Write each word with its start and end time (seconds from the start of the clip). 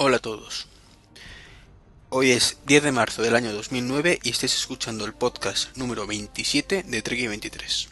Hola 0.00 0.18
a 0.18 0.20
todos. 0.20 0.68
Hoy 2.08 2.30
es 2.30 2.58
10 2.66 2.84
de 2.84 2.92
marzo 2.92 3.20
del 3.20 3.34
año 3.34 3.52
2009 3.52 4.20
y 4.22 4.30
estáis 4.30 4.54
escuchando 4.54 5.04
el 5.04 5.12
podcast 5.12 5.76
número 5.76 6.06
27 6.06 6.84
de 6.84 7.02
Trek 7.02 7.28
23. 7.28 7.88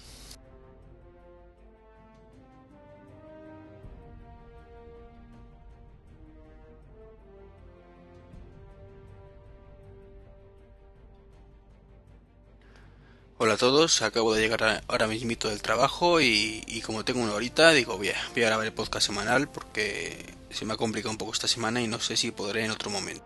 A 13.57 13.59
todos, 13.59 14.03
acabo 14.03 14.35
de 14.35 14.43
llegar 14.43 14.83
ahora 14.87 15.07
mismito 15.07 15.49
del 15.49 15.63
trabajo 15.63 16.21
y, 16.21 16.83
como 16.85 17.07
tengo 17.07 17.21
una 17.21 17.33
horita 17.33 17.71
digo 17.71 17.97
voy 17.97 18.11
a, 18.11 18.17
voy 18.35 18.43
a 18.43 18.47
grabar 18.49 18.67
el 18.67 18.73
podcast 18.75 19.07
semanal 19.07 19.49
porque 19.49 20.35
se 20.51 20.67
me 20.67 20.75
ha 20.75 20.77
complicado 20.77 21.11
un 21.11 21.17
poco 21.17 21.33
esta 21.33 21.49
semana 21.49 21.81
y 21.81 21.89
no 21.89 21.99
sé 21.99 22.19
si 22.19 22.31
podré 22.33 22.67
en 22.67 22.71
otro 22.71 22.91
momento. 22.91 23.25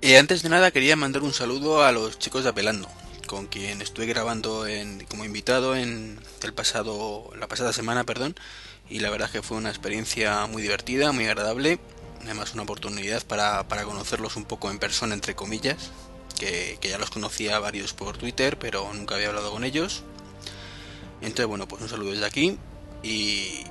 Y 0.00 0.14
antes 0.14 0.44
de 0.44 0.50
nada 0.50 0.70
quería 0.70 0.94
mandar 0.94 1.22
un 1.24 1.32
saludo 1.32 1.82
a 1.82 1.90
los 1.90 2.16
chicos 2.16 2.44
de 2.44 2.50
Apelando, 2.50 2.88
con 3.26 3.48
quien 3.48 3.82
estuve 3.82 4.06
grabando 4.06 4.68
en, 4.68 5.04
como 5.06 5.24
invitado 5.24 5.74
en 5.74 6.20
el 6.42 6.54
pasado, 6.54 7.30
la 7.36 7.48
pasada 7.48 7.72
semana, 7.72 8.04
perdón, 8.04 8.36
y 8.88 9.00
la 9.00 9.10
verdad 9.10 9.30
que 9.30 9.42
fue 9.42 9.56
una 9.56 9.70
experiencia 9.70 10.46
muy 10.46 10.62
divertida, 10.62 11.10
muy 11.10 11.26
agradable, 11.26 11.80
además 12.22 12.54
una 12.54 12.62
oportunidad 12.62 13.24
para, 13.26 13.66
para 13.66 13.82
conocerlos 13.82 14.36
un 14.36 14.44
poco 14.44 14.70
en 14.70 14.78
persona, 14.78 15.12
entre 15.12 15.34
comillas, 15.34 15.90
que, 16.36 16.78
ya 16.82 16.98
los 16.98 17.10
conocía 17.10 17.58
varios 17.58 17.92
por 17.92 18.16
Twitter, 18.16 18.58
pero 18.58 18.92
nunca 18.94 19.16
había 19.16 19.28
hablado 19.28 19.50
con 19.50 19.64
ellos. 19.64 20.02
Entonces, 21.20 21.46
bueno, 21.46 21.66
pues 21.66 21.82
un 21.82 21.88
saludo 21.88 22.12
desde 22.12 22.26
aquí 22.26 22.58
y, 23.02 23.64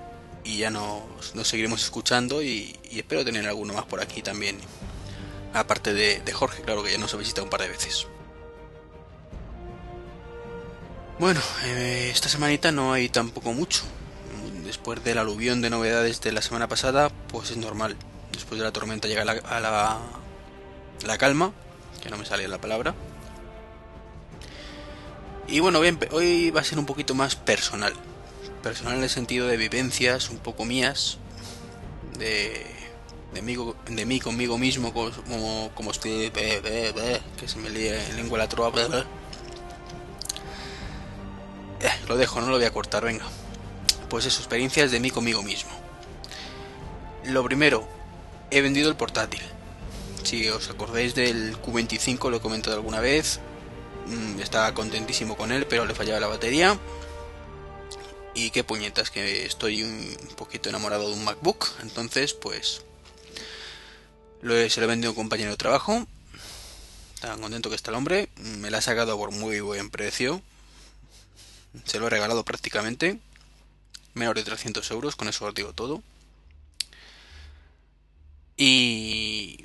ya 0.44 0.70
nos, 0.70 1.04
seguiremos 1.44 1.84
escuchando 1.84 2.42
y, 2.42 2.78
espero 2.92 3.24
tener 3.24 3.48
alguno 3.48 3.74
más 3.74 3.86
por 3.86 4.02
aquí 4.02 4.22
también. 4.22 4.58
Aparte 5.54 5.94
de, 5.94 6.22
Jorge, 6.34 6.64
claro 6.64 6.84
que 6.84 6.92
ya 6.92 6.98
nos 6.98 7.14
ha 7.14 7.18
visitado 7.18 7.46
un 7.46 7.50
par 7.50 7.62
de 7.62 7.70
veces. 7.70 8.08
Bueno, 11.18 11.40
eh, 11.64 12.10
esta 12.14 12.28
semanita 12.28 12.74
no 12.74 12.92
hay 12.92 13.08
tampoco 13.08 13.54
mucho. 13.54 13.84
Después 14.66 15.02
del 15.04 15.20
aluvión 15.20 15.62
de 15.62 15.70
novedades 15.70 16.20
de 16.22 16.34
la 16.34 16.42
semana 16.42 16.68
pasada, 16.68 17.10
pues 17.30 17.52
es 17.52 17.58
normal. 17.58 17.96
Después 18.34 18.60
de 18.60 18.66
la 18.66 18.74
tormenta 18.74 19.08
llega 19.08 19.22
a 19.22 19.60
la, 19.62 20.00
la 21.06 21.18
calma 21.18 21.54
que 22.02 22.10
no 22.10 22.18
me 22.18 22.26
salía 22.26 22.48
la 22.48 22.60
palabra. 22.60 22.96
Y 25.48 25.60
bueno, 25.60 25.80
bien, 25.80 26.00
hoy 26.12 26.50
va 26.52 26.62
a 26.62 26.64
ser 26.64 26.80
un 26.80 26.86
poquito 26.86 27.14
más 27.14 27.36
personal. 27.36 27.94
Personal 28.64 28.98
en 28.98 29.04
el 29.04 29.10
sentido 29.10 29.48
de 29.48 29.58
vivencias 29.58 30.30
un 30.30 30.40
poco 30.40 30.66
mías, 30.66 31.20
de, 32.18 32.66
de, 33.34 33.42
mí, 33.42 33.56
de 33.88 34.06
mí 34.06 34.20
conmigo 34.20 34.58
mismo, 34.58 34.92
como, 34.92 35.72
como 35.76 35.92
estoy, 35.92 36.32
que 36.32 37.48
se 37.48 37.60
me 37.60 37.70
lía 37.70 38.04
en 38.10 38.16
lengua 38.16 38.40
la 38.40 38.50
trova. 38.50 38.72
Eh, 41.80 41.90
lo 42.08 42.18
dejo, 42.18 42.42
no 42.42 42.48
lo 42.48 42.56
voy 42.56 42.66
a 42.66 42.72
cortar, 42.72 43.04
venga. 43.04 43.26
Pues 44.10 44.26
eso, 44.26 44.40
experiencias 44.40 44.92
de 44.92 45.00
mí 45.00 45.12
conmigo 45.12 45.44
mismo. 45.44 45.72
Lo 47.26 47.44
primero, 47.44 47.88
he 48.50 48.62
vendido 48.62 48.90
el 48.90 48.96
portátil. 48.96 49.42
Si 50.26 50.50
os 50.50 50.72
acordáis 50.72 51.14
del 51.14 51.56
Q25, 51.62 52.32
lo 52.32 52.38
he 52.38 52.42
comentado 52.42 52.76
alguna 52.76 53.00
vez. 53.00 53.40
Mm, 54.08 54.40
estaba 54.40 54.74
contentísimo 54.74 55.38
con 55.38 55.52
él, 55.52 55.68
pero 55.68 55.86
le 55.86 55.94
fallaba 55.94 56.20
la 56.20 56.26
batería. 56.26 56.80
Y 58.34 58.50
qué 58.50 58.64
puñetas, 58.64 59.12
que 59.12 59.46
estoy 59.46 59.84
un 59.84 60.18
poquito 60.36 60.70
enamorado 60.70 61.10
de 61.10 61.14
un 61.14 61.24
MacBook. 61.24 61.68
Entonces, 61.84 62.34
pues. 62.34 62.82
Lo 64.42 64.58
he, 64.58 64.68
se 64.72 64.82
lo 64.82 64.88
vendido 64.88 65.10
a 65.10 65.12
un 65.12 65.16
compañero 65.16 65.52
de 65.52 65.58
trabajo. 65.58 66.08
Tan 67.22 67.40
contento 67.40 67.70
que 67.70 67.76
está 67.76 67.92
el 67.92 67.98
hombre. 67.98 68.30
Me 68.38 68.72
lo 68.72 68.78
ha 68.78 68.82
sacado 68.82 69.16
por 69.18 69.30
muy 69.30 69.60
buen 69.60 69.92
precio. 69.92 70.42
Se 71.84 72.00
lo 72.00 72.08
he 72.08 72.10
regalado 72.10 72.44
prácticamente. 72.44 73.20
Menos 74.16 74.34
de 74.34 74.44
300 74.44 74.90
euros, 74.90 75.16
con 75.16 75.28
eso 75.28 75.46
os 75.46 75.54
digo 75.54 75.74
todo. 75.74 76.02
Y 78.58 79.65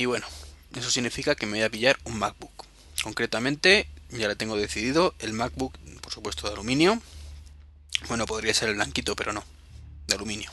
y 0.00 0.06
bueno, 0.06 0.26
eso 0.74 0.90
significa 0.90 1.34
que 1.34 1.44
me 1.44 1.58
voy 1.58 1.62
a 1.62 1.68
pillar 1.68 1.98
un 2.04 2.18
MacBook. 2.18 2.64
Concretamente, 3.02 3.86
ya 4.08 4.28
lo 4.28 4.36
tengo 4.36 4.56
decidido, 4.56 5.14
el 5.18 5.34
MacBook, 5.34 5.76
por 6.00 6.10
supuesto, 6.10 6.46
de 6.46 6.54
aluminio. 6.54 7.02
Bueno, 8.08 8.24
podría 8.24 8.54
ser 8.54 8.70
el 8.70 8.76
blanquito, 8.76 9.14
pero 9.14 9.34
no, 9.34 9.44
de 10.06 10.14
aluminio. 10.14 10.50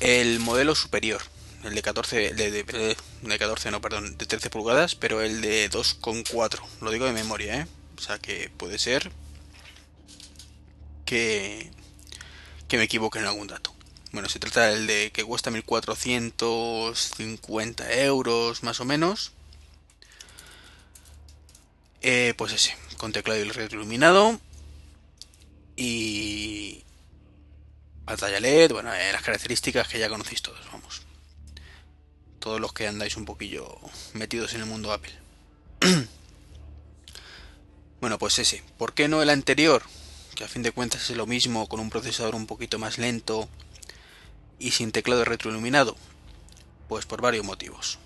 El 0.00 0.40
modelo 0.40 0.74
superior, 0.74 1.20
el 1.64 1.74
de 1.74 1.82
14, 1.82 2.32
de, 2.32 2.50
de, 2.50 3.38
14 3.38 3.70
no, 3.70 3.82
perdón, 3.82 4.16
de 4.16 4.24
13 4.24 4.48
pulgadas, 4.48 4.94
pero 4.94 5.20
el 5.20 5.42
de 5.42 5.70
2,4. 5.70 6.62
Lo 6.80 6.90
digo 6.92 7.04
de 7.04 7.12
memoria, 7.12 7.60
¿eh? 7.60 7.66
O 7.98 8.00
sea 8.00 8.18
que 8.18 8.50
puede 8.56 8.78
ser 8.78 9.12
que, 11.04 11.70
que 12.68 12.78
me 12.78 12.84
equivoque 12.84 13.18
en 13.18 13.26
algún 13.26 13.48
dato. 13.48 13.73
Bueno, 14.14 14.28
se 14.28 14.38
trata 14.38 14.68
del 14.68 14.86
de 14.86 15.10
que 15.10 15.24
cuesta 15.24 15.50
1450 15.50 17.92
euros 17.94 18.62
más 18.62 18.78
o 18.78 18.84
menos. 18.84 19.32
Eh, 22.00 22.32
pues 22.36 22.52
ese, 22.52 22.76
con 22.96 23.10
teclado 23.10 23.44
y 23.44 23.50
iluminado. 23.72 24.38
Y 25.74 26.84
pantalla 28.04 28.38
LED, 28.38 28.70
bueno, 28.70 28.94
eh, 28.94 29.10
las 29.12 29.22
características 29.22 29.88
que 29.88 29.98
ya 29.98 30.08
conocéis 30.08 30.42
todos, 30.42 30.60
vamos. 30.70 31.02
Todos 32.38 32.60
los 32.60 32.72
que 32.72 32.86
andáis 32.86 33.16
un 33.16 33.24
poquillo 33.24 33.80
metidos 34.12 34.54
en 34.54 34.60
el 34.60 34.66
mundo 34.66 34.92
Apple. 34.92 35.18
bueno, 38.00 38.20
pues 38.20 38.38
ese. 38.38 38.62
¿Por 38.78 38.94
qué 38.94 39.08
no 39.08 39.22
el 39.22 39.30
anterior? 39.30 39.82
Que 40.36 40.44
a 40.44 40.48
fin 40.48 40.62
de 40.62 40.70
cuentas 40.70 41.10
es 41.10 41.16
lo 41.16 41.26
mismo, 41.26 41.68
con 41.68 41.80
un 41.80 41.90
procesador 41.90 42.36
un 42.36 42.46
poquito 42.46 42.78
más 42.78 42.98
lento 42.98 43.48
y 44.58 44.72
sin 44.72 44.92
teclado 44.92 45.24
retroiluminado? 45.24 45.96
Pues 46.88 47.06
por 47.06 47.20
varios 47.20 47.44
motivos. 47.44 47.98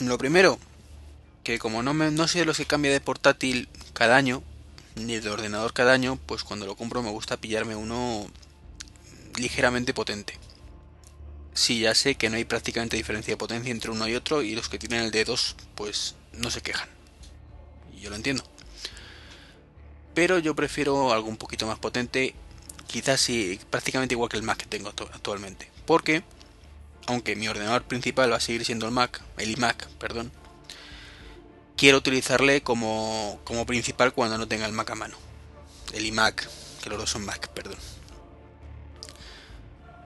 Lo 0.00 0.18
primero, 0.18 0.58
que 1.44 1.58
como 1.58 1.82
no, 1.82 1.94
me, 1.94 2.10
no 2.10 2.28
soy 2.28 2.40
de 2.40 2.46
los 2.46 2.56
que 2.56 2.66
cambia 2.66 2.92
de 2.92 3.00
portátil 3.00 3.68
cada 3.92 4.16
año, 4.16 4.42
ni 4.96 5.18
de 5.18 5.30
ordenador 5.30 5.72
cada 5.72 5.92
año, 5.92 6.18
pues 6.26 6.44
cuando 6.44 6.66
lo 6.66 6.76
compro 6.76 7.02
me 7.02 7.10
gusta 7.10 7.36
pillarme 7.36 7.76
uno 7.76 8.26
ligeramente 9.36 9.94
potente. 9.94 10.38
Sí, 11.54 11.80
ya 11.80 11.94
sé 11.94 12.14
que 12.14 12.30
no 12.30 12.36
hay 12.36 12.44
prácticamente 12.44 12.96
diferencia 12.96 13.32
de 13.32 13.38
potencia 13.38 13.70
entre 13.70 13.90
uno 13.90 14.08
y 14.08 14.14
otro 14.14 14.42
y 14.42 14.54
los 14.54 14.68
que 14.68 14.78
tienen 14.78 15.02
el 15.02 15.10
d 15.10 15.24
2 15.24 15.56
pues 15.74 16.14
no 16.32 16.50
se 16.50 16.62
quejan. 16.62 16.88
Yo 18.00 18.10
lo 18.10 18.16
entiendo. 18.16 18.42
Pero 20.14 20.38
yo 20.38 20.54
prefiero 20.54 21.12
algo 21.12 21.28
un 21.28 21.36
poquito 21.36 21.66
más 21.66 21.78
potente 21.78 22.34
quizás 22.92 23.20
sí, 23.20 23.58
prácticamente 23.70 24.14
igual 24.14 24.28
que 24.28 24.36
el 24.36 24.42
Mac 24.42 24.58
que 24.58 24.66
tengo 24.66 24.90
actualmente. 24.90 25.68
Porque, 25.86 26.22
aunque 27.06 27.34
mi 27.34 27.48
ordenador 27.48 27.82
principal 27.84 28.30
va 28.30 28.36
a 28.36 28.40
seguir 28.40 28.64
siendo 28.64 28.86
el 28.86 28.92
Mac, 28.92 29.22
el 29.38 29.50
iMac, 29.50 29.88
perdón, 29.98 30.30
quiero 31.76 31.98
utilizarle 31.98 32.62
como, 32.62 33.40
como 33.44 33.66
principal 33.66 34.12
cuando 34.12 34.36
no 34.38 34.46
tenga 34.46 34.66
el 34.66 34.72
Mac 34.72 34.90
a 34.90 34.94
mano. 34.94 35.16
El 35.94 36.04
iMac, 36.04 36.48
que 36.82 36.90
los 36.90 36.98
dos 36.98 37.10
son 37.10 37.24
Mac, 37.24 37.48
perdón. 37.48 37.78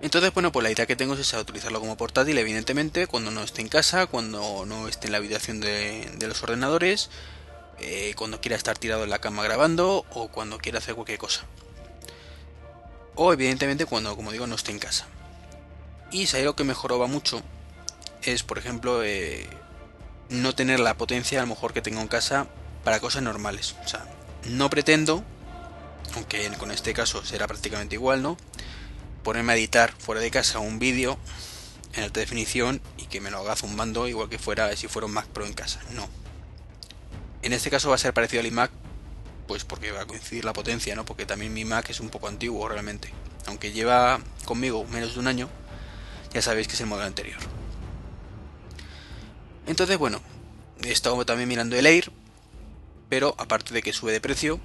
Entonces, 0.01 0.33
bueno, 0.33 0.53
pues 0.53 0.63
la 0.63 0.71
idea 0.71 0.87
que 0.87 0.95
tengo 0.95 1.15
es 1.15 1.21
esa, 1.21 1.41
utilizarlo 1.41 1.81
como 1.81 1.97
portátil, 1.97 2.39
evidentemente, 2.39 3.09
cuando 3.09 3.33
no 3.33 3.43
esté 3.43 3.63
en 3.63 3.69
casa, 3.69 4.07
cuando 4.07 4.65
no 4.65 4.87
esté 4.87 5.09
en 5.09 5.13
la 5.13 5.19
habitación 5.19 5.59
de, 5.59 6.17
los 6.21 6.41
ordenadores, 6.43 7.11
eh, 7.81 8.15
cuando 8.17 8.41
quiera 8.41 8.57
estar 8.57 8.79
tirado 8.79 9.03
en 9.05 9.11
la 9.11 9.19
cama 9.19 9.43
grabando 9.43 10.07
o 10.11 10.29
cuando 10.29 10.59
quiera 10.59 10.79
hacer 10.79 10.95
cualquier 10.95 11.19
cosa 11.19 11.47
o 13.17 13.33
evidentemente 13.33 13.87
cuando, 13.87 14.15
como 14.15 14.31
digo, 14.31 14.47
no 14.47 14.55
esté 14.55 14.71
en 14.71 14.79
casa. 14.79 15.07
Y 16.13 16.27
si 16.27 16.37
hay 16.37 16.43
algo 16.43 16.55
que 16.55 16.65
mejoraba 16.65 17.07
mucho 17.07 17.43
es, 18.23 18.43
por 18.43 18.59
ejemplo, 18.59 19.03
eh, 19.03 19.47
no 20.29 20.55
tener 20.55 20.81
la 20.81 20.97
potencia 20.97 21.39
a 21.39 21.43
lo 21.43 21.49
mejor 21.49 21.73
que 21.73 21.83
tengo 21.83 22.01
en 22.01 22.09
casa 22.09 22.47
para 22.85 23.01
cosas 23.01 23.23
normales. 23.23 23.75
O 23.85 23.89
sea, 23.89 24.07
no 24.45 24.71
pretendo, 24.71 25.25
aunque 26.15 26.49
con 26.59 26.71
este 26.71 26.93
caso 26.93 27.25
será 27.25 27.47
prácticamente 27.47 27.97
igual, 27.97 28.23
¿no? 28.23 28.37
Ponerme 29.23 29.55
a 29.55 29.57
editar 29.57 29.93
fuera 29.99 30.21
de 30.21 30.31
casa 30.31 30.59
un 30.59 30.79
vídeo 30.79 31.19
en 31.95 32.05
alta 32.05 32.21
definición 32.21 32.81
y 32.97 33.07
que 33.07 33.21
me 33.21 33.31
lo 33.31 33.39
haga 33.39 33.57
zumbando 33.57 34.07
igual 34.07 34.29
que 34.29 34.39
fuera 34.39 34.75
si 34.77 34.87
fuera 34.87 35.07
un 35.07 35.13
Mac 35.13 35.27
Pro 35.27 35.47
en 35.47 35.55
casa. 35.55 35.81
No. 35.95 36.09
En 37.43 37.53
este 37.53 37.71
caso 37.71 37.89
va 37.89 37.95
a 37.95 37.99
ser 37.99 38.13
parecido 38.13 38.41
al 38.41 38.47
iMac 38.47 38.71
pues 39.47 39.65
porque 39.65 39.93
va 39.93 40.03
a 40.03 40.07
coincidir 40.07 40.45
la 40.45 40.53
potencia, 40.53 40.95
¿no? 40.95 41.05
Porque 41.05 41.27
también 41.27 41.53
mi 41.53 41.65
Mac 41.65 41.91
es 41.91 42.01
un 42.01 42.09
poco 42.09 42.29
antiguo 42.29 42.69
realmente. 42.69 43.13
Aunque 43.47 43.73
lleva 43.73 44.21
conmigo 44.45 44.85
menos 44.87 45.15
de 45.15 45.21
un 45.21 45.29
año, 45.29 45.49
ya 46.33 46.43
sabéis 46.43 46.69
que 46.69 46.75
es 46.75 46.81
el 46.81 46.87
modelo 46.87 47.07
anterior. 47.07 47.39
Entonces, 49.67 49.99
bueno, 49.99 50.21
he 50.85 50.93
estado 50.93 51.25
también 51.25 51.49
mirando 51.49 51.77
el 51.77 51.87
Air, 51.87 52.13
pero 53.09 53.35
aparte 53.39 53.75
de 53.75 53.83
que 53.83 53.93
sube 53.93 54.13
de 54.13 54.21
precio, 54.21 54.61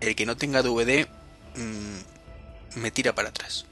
el 0.00 0.16
que 0.16 0.26
no 0.26 0.36
tenga 0.36 0.62
DVD 0.62 1.08
mm, 1.56 2.80
me 2.80 2.90
tira 2.90 3.14
para 3.14 3.28
atrás. 3.28 3.66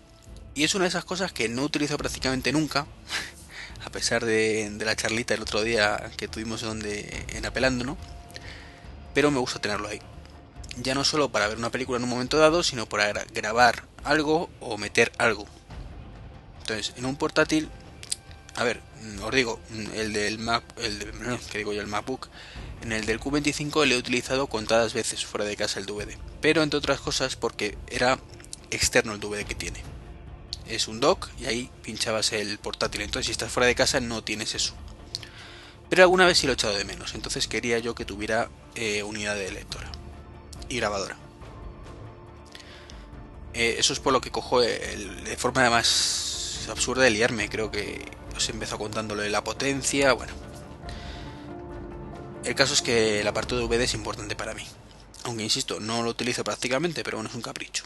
Y 0.55 0.65
es 0.65 0.75
una 0.75 0.85
de 0.85 0.89
esas 0.89 1.05
cosas 1.05 1.33
que 1.33 1.49
no 1.49 1.63
utilizo 1.63 1.97
prácticamente 1.97 2.53
nunca, 2.53 2.87
a 3.85 3.91
pesar 3.91 4.25
de, 4.25 4.73
la 4.85 4.97
charlita 4.97 5.35
el 5.35 5.43
otro 5.43 5.63
día 5.63 6.11
que 6.17 6.29
tuvimos 6.29 6.63
donde, 6.63 7.25
en 7.29 7.45
Apelando, 7.47 7.85
¿no? 7.85 7.97
Pero 9.13 9.31
me 9.31 9.39
gusta 9.39 9.61
tenerlo 9.61 9.89
ahí. 9.89 10.01
Ya 10.83 10.95
no 10.95 11.05
solo 11.05 11.31
para 11.31 11.49
ver 11.49 11.59
una 11.59 11.71
película 11.71 11.99
en 11.99 12.05
un 12.05 12.11
momento 12.11 12.39
dado, 12.39 12.63
sino 12.63 12.87
para 12.87 13.13
grabar 13.13 13.85
algo 14.03 14.51
o 14.61 14.77
meter 14.77 15.13
algo. 15.19 15.47
Entonces, 16.61 16.95
en 16.97 17.05
un 17.05 17.17
portátil, 17.17 17.69
a 18.57 18.65
ver, 18.65 18.81
os 19.23 19.35
digo, 19.35 19.61
el 19.95 20.13
del 20.13 20.39
Mac, 20.39 20.65
el 20.79 21.13
que 21.51 21.59
digo 21.59 21.73
yo, 21.73 21.81
el 21.81 21.87
MacBook, 21.87 22.29
en 22.83 22.93
el 22.93 23.07
del 23.07 23.21
Q25 23.21 23.87
le 23.87 23.95
he 23.95 23.99
utilizado 23.99 24.47
contadas 24.47 24.95
veces 24.95 25.25
fuera 25.25 25.45
de 25.45 25.57
casa 25.57 25.79
el 25.79 25.87
DVD. 25.87 26.17
Pero 26.41 26.63
entre 26.63 26.79
otras 26.79 27.01
cosas 27.01 27.37
porque 27.37 27.79
era 27.89 28.19
externo 28.71 29.13
el 29.13 29.21
DVD 29.21 29.45
que 29.45 29.55
tiene 29.55 29.83
es 30.67 30.89
un 30.89 31.01
dock 31.01 31.29
y 31.39 31.47
ahí 31.47 31.71
pinchabas 31.83 32.33
el 32.33 32.59
portátil. 32.59 33.03
Entonces 33.03 33.27
si 33.27 33.33
estás 33.33 33.53
fuera 33.53 33.67
de 33.67 33.75
casa 33.75 34.01
no 34.01 34.23
tienes 34.25 34.55
eso. 34.55 34.75
Pero 35.89 36.03
alguna 36.03 36.27
vez 36.27 36.39
sí 36.39 36.47
lo 36.47 36.53
he 36.53 36.55
echado 36.55 36.75
de 36.75 36.85
menos. 36.85 37.15
Entonces 37.15 37.47
quería 37.47 37.79
yo 37.79 37.95
que 37.95 38.05
tuviera 38.05 38.51
eh, 38.75 39.03
unidad 39.03 39.37
de 39.37 39.51
lectora 39.51 39.91
y 40.69 40.77
grabadora. 40.77 41.17
Eh, 43.55 43.77
eso 43.79 43.93
es 43.93 44.01
por 44.01 44.13
lo 44.13 44.21
que 44.21 44.31
cojo 44.31 44.61
de 44.61 45.37
forma 45.39 45.69
más 45.71 46.67
absurda 46.69 47.05
de 47.05 47.11
liarme. 47.11 47.49
Creo 47.49 47.71
que 47.71 48.05
os 48.37 48.51
contándolo 48.79 49.23
de 49.23 49.31
la 49.31 49.45
potencia. 49.45 50.13
Bueno. 50.13 50.33
El 52.45 52.55
caso 52.55 52.75
es 52.75 52.83
que 52.83 53.21
el 53.21 53.27
apartado 53.27 53.61
de 53.61 53.67
VD 53.67 53.85
es 53.85 53.95
importante 53.95 54.37
para 54.37 54.55
mí. 54.55 54.67
Aunque 55.25 55.45
insisto, 55.45 55.81
no 55.81 56.03
lo 56.03 56.11
utilizo 56.11 56.45
prácticamente, 56.45 57.03
pero 57.03 57.17
bueno, 57.17 57.31
es 57.31 57.37
un 57.37 57.43
capricho. 57.43 57.85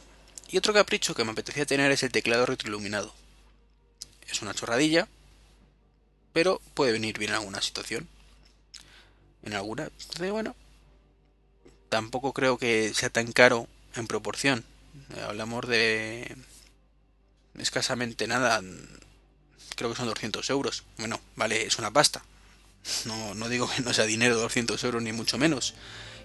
Y 0.48 0.56
otro 0.56 0.72
capricho 0.72 1.14
que 1.14 1.24
me 1.24 1.32
apetecía 1.32 1.66
tener 1.66 1.92
es 1.92 2.02
el 2.02 2.10
teclado 2.10 2.46
retroiluminado. 2.46 3.14
Es 4.26 4.42
una 4.42 4.54
chorradilla, 4.54 5.06
pero 6.32 6.60
puede 6.74 6.92
venir 6.92 7.18
bien 7.18 7.30
en 7.30 7.36
alguna 7.36 7.62
situación. 7.62 8.08
En 9.44 9.54
alguna. 9.54 9.84
Entonces, 9.84 10.32
bueno, 10.32 10.56
tampoco 11.88 12.32
creo 12.32 12.58
que 12.58 12.92
sea 12.94 13.10
tan 13.10 13.32
caro 13.32 13.66
en 13.94 14.06
proporción. 14.06 14.64
Hablamos 15.26 15.66
de 15.66 16.36
escasamente 17.58 18.26
nada. 18.26 18.60
Creo 19.76 19.90
que 19.90 19.96
son 19.96 20.06
200 20.06 20.48
euros. 20.50 20.84
Bueno, 20.98 21.20
vale, 21.36 21.66
es 21.66 21.78
una 21.78 21.90
pasta. 21.90 22.24
No, 23.04 23.34
no 23.34 23.48
digo 23.48 23.68
que 23.68 23.82
no 23.82 23.92
sea 23.92 24.04
dinero 24.04 24.36
200 24.36 24.82
euros 24.84 25.02
ni 25.02 25.12
mucho 25.12 25.38
menos. 25.38 25.74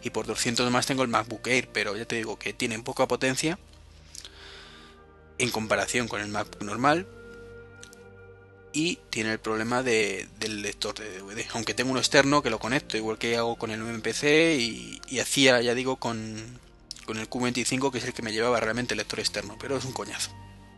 Y 0.04 0.10
por 0.10 0.26
200 0.26 0.70
más 0.72 0.86
tengo 0.86 1.04
el 1.04 1.10
MacBook 1.10 1.48
Air, 1.48 1.70
pero 1.72 1.96
ya 1.96 2.06
te 2.06 2.16
digo 2.16 2.38
que 2.38 2.54
tienen 2.54 2.84
poca 2.84 3.08
potencia 3.08 3.58
en 5.38 5.50
comparación 5.50 6.08
con 6.08 6.22
el 6.22 6.28
Mac 6.28 6.62
normal 6.62 7.08
y 8.74 8.98
tiene 9.12 9.32
el 9.32 9.40
problema 9.40 9.84
de, 9.84 10.28
del 10.40 10.64
lector 10.64 10.96
de 10.96 11.20
DVD. 11.20 11.46
Aunque 11.54 11.76
tengo 11.76 11.92
uno 11.92 12.00
externo 12.00 12.42
que 12.42 12.50
lo 12.50 12.60
conecto, 12.60 12.98
igual 12.98 13.20
que 13.20 13.38
hago 13.38 13.56
con 13.56 13.70
el 13.70 13.80
MPC 13.80 14.24
y, 14.58 15.00
y 15.08 15.20
hacía, 15.20 15.62
ya 15.62 15.76
digo, 15.76 15.98
con, 15.98 16.60
con, 17.06 17.20
el 17.20 17.30
Q25, 17.30 17.92
que 17.92 18.00
es 18.00 18.04
el 18.04 18.14
que 18.14 18.24
me 18.24 18.34
llevaba 18.34 18.60
realmente 18.60 18.96
el 18.96 18.98
lector 18.98 19.20
externo, 19.20 19.56
pero 19.60 19.78
es 19.78 19.86
un 19.86 19.94
coñazo. 19.94 20.32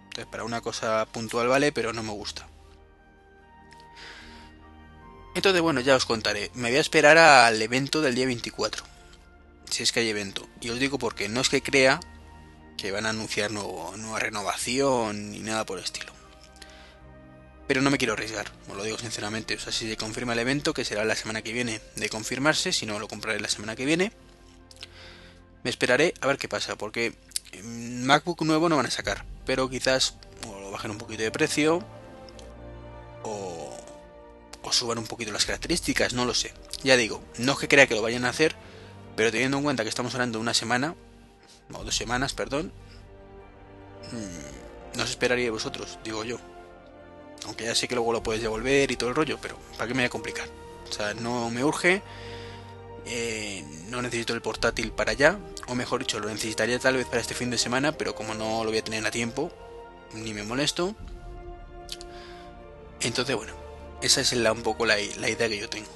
Entonces, 0.04 0.26
para 0.26 0.44
una 0.44 0.62
cosa 0.62 1.06
puntual 1.06 1.48
vale, 1.48 1.72
pero 1.72 1.94
no 1.94 2.04
me 2.04 2.12
gusta. 2.12 2.48
Entonces, 5.34 5.62
bueno, 5.62 5.80
ya 5.80 5.96
os 5.96 6.06
contaré. 6.06 6.52
Me 6.54 6.70
voy 6.70 6.78
a 6.78 6.82
esperar 6.82 7.18
al 7.18 7.62
evento 7.62 8.02
del 8.02 8.16
día 8.16 8.26
24. 8.26 8.84
Si 9.70 9.84
es 9.84 9.92
que 9.92 10.02
hay 10.02 10.10
evento. 10.10 10.48
Y 10.62 10.70
os 10.70 10.80
digo 10.80 11.00
porque 11.00 11.28
no 11.28 11.42
es 11.42 11.50
que 11.50 11.62
crea 11.62 12.00
que 12.78 12.92
van 12.92 13.06
a 13.06 13.10
anunciar 13.10 13.52
nueva 13.52 14.20
renovación 14.20 15.32
ni 15.32 15.40
nada 15.40 15.66
por 15.66 15.78
el 15.78 15.84
estilo. 15.84 16.15
Pero 17.68 17.82
no 17.82 17.90
me 17.90 17.98
quiero 17.98 18.14
arriesgar, 18.14 18.52
os 18.70 18.78
lo 18.78 18.84
digo 18.84 18.98
sinceramente. 18.98 19.56
O 19.56 19.60
sea, 19.60 19.74
si 19.74 19.90
se 19.90 19.98
confirma 19.98 20.34
el 20.34 20.40
evento, 20.40 20.74
que 20.74 20.86
será 20.86 21.04
la 21.04 21.16
semana 21.16 21.42
que 21.42 21.52
viene 21.52 21.82
de 21.96 22.10
confirmarse, 22.10 22.72
si 22.72 22.86
no 22.86 23.00
lo 23.00 23.08
compraré 23.08 23.40
la 23.40 23.50
semana 23.50 23.76
que 23.76 23.86
viene, 23.86 24.12
me 25.64 25.70
esperaré 25.72 26.14
a 26.22 26.28
ver 26.28 26.38
qué 26.38 26.48
pasa, 26.48 26.76
porque 26.76 27.16
MacBook 27.64 28.44
nuevo 28.44 28.70
no 28.70 28.78
van 28.78 28.86
a 28.86 28.92
sacar, 28.92 29.26
pero 29.46 29.70
quizás 29.70 30.16
o 30.48 30.60
lo 30.60 30.72
bajen 30.72 30.92
un 30.92 30.98
poquito 30.98 31.24
de 31.24 31.32
precio 31.32 31.84
o, 33.24 33.76
o 34.62 34.72
suban 34.72 35.00
un 35.00 35.08
poquito 35.08 35.32
las 35.32 35.46
características, 35.46 36.14
no 36.14 36.26
lo 36.26 36.36
sé. 36.36 36.54
Ya 36.84 36.98
digo, 36.98 37.24
no 37.40 37.54
es 37.54 37.58
que 37.58 37.68
crea 37.68 37.88
que 37.88 37.96
lo 37.96 38.04
vayan 38.04 38.26
a 38.26 38.30
hacer, 38.30 38.56
pero 39.16 39.32
teniendo 39.32 39.58
en 39.58 39.64
cuenta 39.64 39.84
que 39.84 39.90
estamos 39.90 40.14
hablando 40.14 40.38
de 40.38 40.44
una 40.44 40.54
semana, 40.54 40.96
o 41.74 41.84
dos 41.84 41.96
semanas, 41.96 42.34
perdón, 42.34 42.72
mm, 44.12 44.98
no 44.98 45.04
os 45.04 45.10
esperaría 45.10 45.50
vosotros, 45.50 45.98
digo 46.04 46.24
yo. 46.24 46.38
Aunque 47.46 47.66
ya 47.66 47.76
sé 47.76 47.88
que 47.88 47.96
luego 47.96 48.14
lo 48.14 48.24
puedes 48.24 48.42
devolver 48.42 48.90
y 48.90 48.96
todo 48.96 49.10
el 49.10 49.16
rollo, 49.16 49.38
pero 49.42 49.58
¿para 49.78 49.88
qué 49.88 49.94
me 49.94 50.02
voy 50.02 50.08
a 50.08 50.10
complicar? 50.10 50.48
O 50.90 50.92
sea, 50.92 51.14
no 51.14 51.50
me 51.52 51.64
urge, 51.64 52.02
eh, 53.06 53.64
no 53.90 54.02
necesito 54.02 54.34
el 54.34 54.42
portátil 54.42 54.92
para 54.92 55.12
allá, 55.12 55.38
o 55.68 55.76
mejor 55.76 56.00
dicho, 56.00 56.20
lo 56.20 56.28
necesitaría 56.28 56.80
tal 56.80 56.96
vez 56.96 57.06
para 57.06 57.22
este 57.22 57.36
fin 57.36 57.50
de 57.50 57.58
semana, 57.58 57.92
pero 57.92 58.16
como 58.16 58.34
no 58.34 58.64
lo 58.64 58.70
voy 58.72 58.80
a 58.80 58.84
tener 58.84 59.06
a 59.06 59.12
tiempo, 59.12 59.52
ni 60.14 60.34
me 60.34 60.44
molesto. 60.44 60.96
Entonces, 63.02 63.36
bueno, 63.36 63.54
esa 64.02 64.22
es 64.22 64.34
la, 64.34 64.52
un 64.52 64.64
poco 64.64 64.86
la, 64.86 64.96
la 65.20 65.30
idea 65.30 65.48
que 65.48 65.58
yo 65.58 65.70
tengo. 65.70 65.90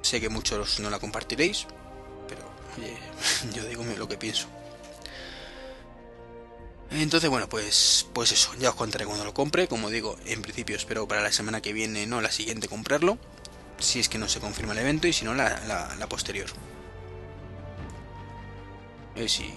Sé 0.00 0.20
que 0.20 0.28
muchos 0.28 0.80
no 0.80 0.88
la 0.90 0.98
compartiréis, 0.98 1.66
yo 3.54 3.64
digo 3.64 3.84
lo 3.96 4.08
que 4.08 4.16
pienso. 4.16 4.48
Entonces, 6.90 7.28
bueno, 7.28 7.48
pues, 7.48 8.06
pues 8.12 8.32
eso, 8.32 8.52
ya 8.58 8.70
os 8.70 8.74
contaré 8.76 9.04
cuando 9.04 9.24
lo 9.24 9.34
compre. 9.34 9.68
Como 9.68 9.90
digo, 9.90 10.16
en 10.26 10.42
principio 10.42 10.76
espero 10.76 11.08
para 11.08 11.22
la 11.22 11.32
semana 11.32 11.60
que 11.60 11.72
viene, 11.72 12.06
no 12.06 12.20
la 12.20 12.30
siguiente, 12.30 12.68
comprarlo. 12.68 13.18
Si 13.78 14.00
es 14.00 14.08
que 14.08 14.18
no 14.18 14.28
se 14.28 14.40
confirma 14.40 14.72
el 14.72 14.78
evento 14.78 15.06
y 15.08 15.12
si 15.12 15.24
no, 15.24 15.34
la, 15.34 15.60
la, 15.98 16.06
posterior. 16.08 16.48
Eh, 19.16 19.28
si, 19.28 19.52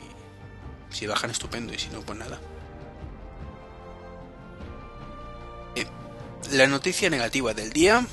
si 0.90 1.06
bajan, 1.06 1.30
estupendo, 1.30 1.74
y 1.74 1.80
si 1.80 1.90
no, 1.90 2.02
pues 2.02 2.18
nada. 2.18 2.40
La 6.52 6.66
noticia 6.68 7.10
negativa 7.10 7.54
del 7.54 7.74
día 7.74 8.08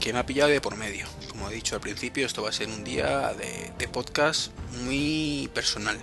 que 0.00 0.12
me 0.12 0.18
ha 0.18 0.26
pillado 0.26 0.50
de 0.50 0.60
por 0.60 0.76
medio 0.76 1.06
como 1.34 1.50
he 1.50 1.54
dicho 1.54 1.74
al 1.74 1.80
principio, 1.80 2.26
esto 2.26 2.44
va 2.44 2.50
a 2.50 2.52
ser 2.52 2.68
un 2.68 2.84
día 2.84 3.34
de, 3.34 3.88
podcast 3.88 4.52
muy 4.84 5.50
personal. 5.52 5.98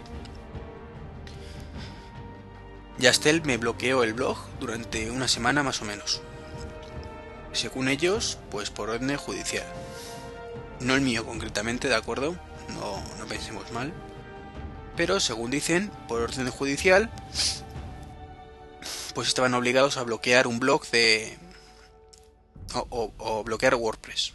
Yastel 3.01 3.43
me 3.43 3.57
bloqueó 3.57 4.03
el 4.03 4.13
blog 4.13 4.37
durante 4.59 5.11
una 5.11 5.27
semana 5.27 5.63
más 5.63 5.81
o 5.81 5.85
menos. 5.85 6.21
Según 7.51 7.89
ellos, 7.89 8.37
pues 8.49 8.69
por 8.69 8.89
orden 8.89 9.17
judicial. 9.17 9.65
No 10.79 10.95
el 10.95 11.01
mío 11.01 11.25
concretamente, 11.25 11.89
¿de 11.89 11.95
acuerdo? 11.95 12.37
No, 12.69 13.03
no 13.19 13.25
pensemos 13.25 13.69
mal. 13.71 13.91
Pero 14.95 15.19
según 15.19 15.51
dicen, 15.51 15.91
por 16.07 16.21
orden 16.21 16.49
judicial, 16.49 17.11
pues 19.13 19.27
estaban 19.27 19.53
obligados 19.53 19.97
a 19.97 20.03
bloquear 20.03 20.47
un 20.47 20.59
blog 20.59 20.85
de... 20.91 21.37
o 22.73 23.43
bloquear 23.43 23.75
WordPress 23.75 24.33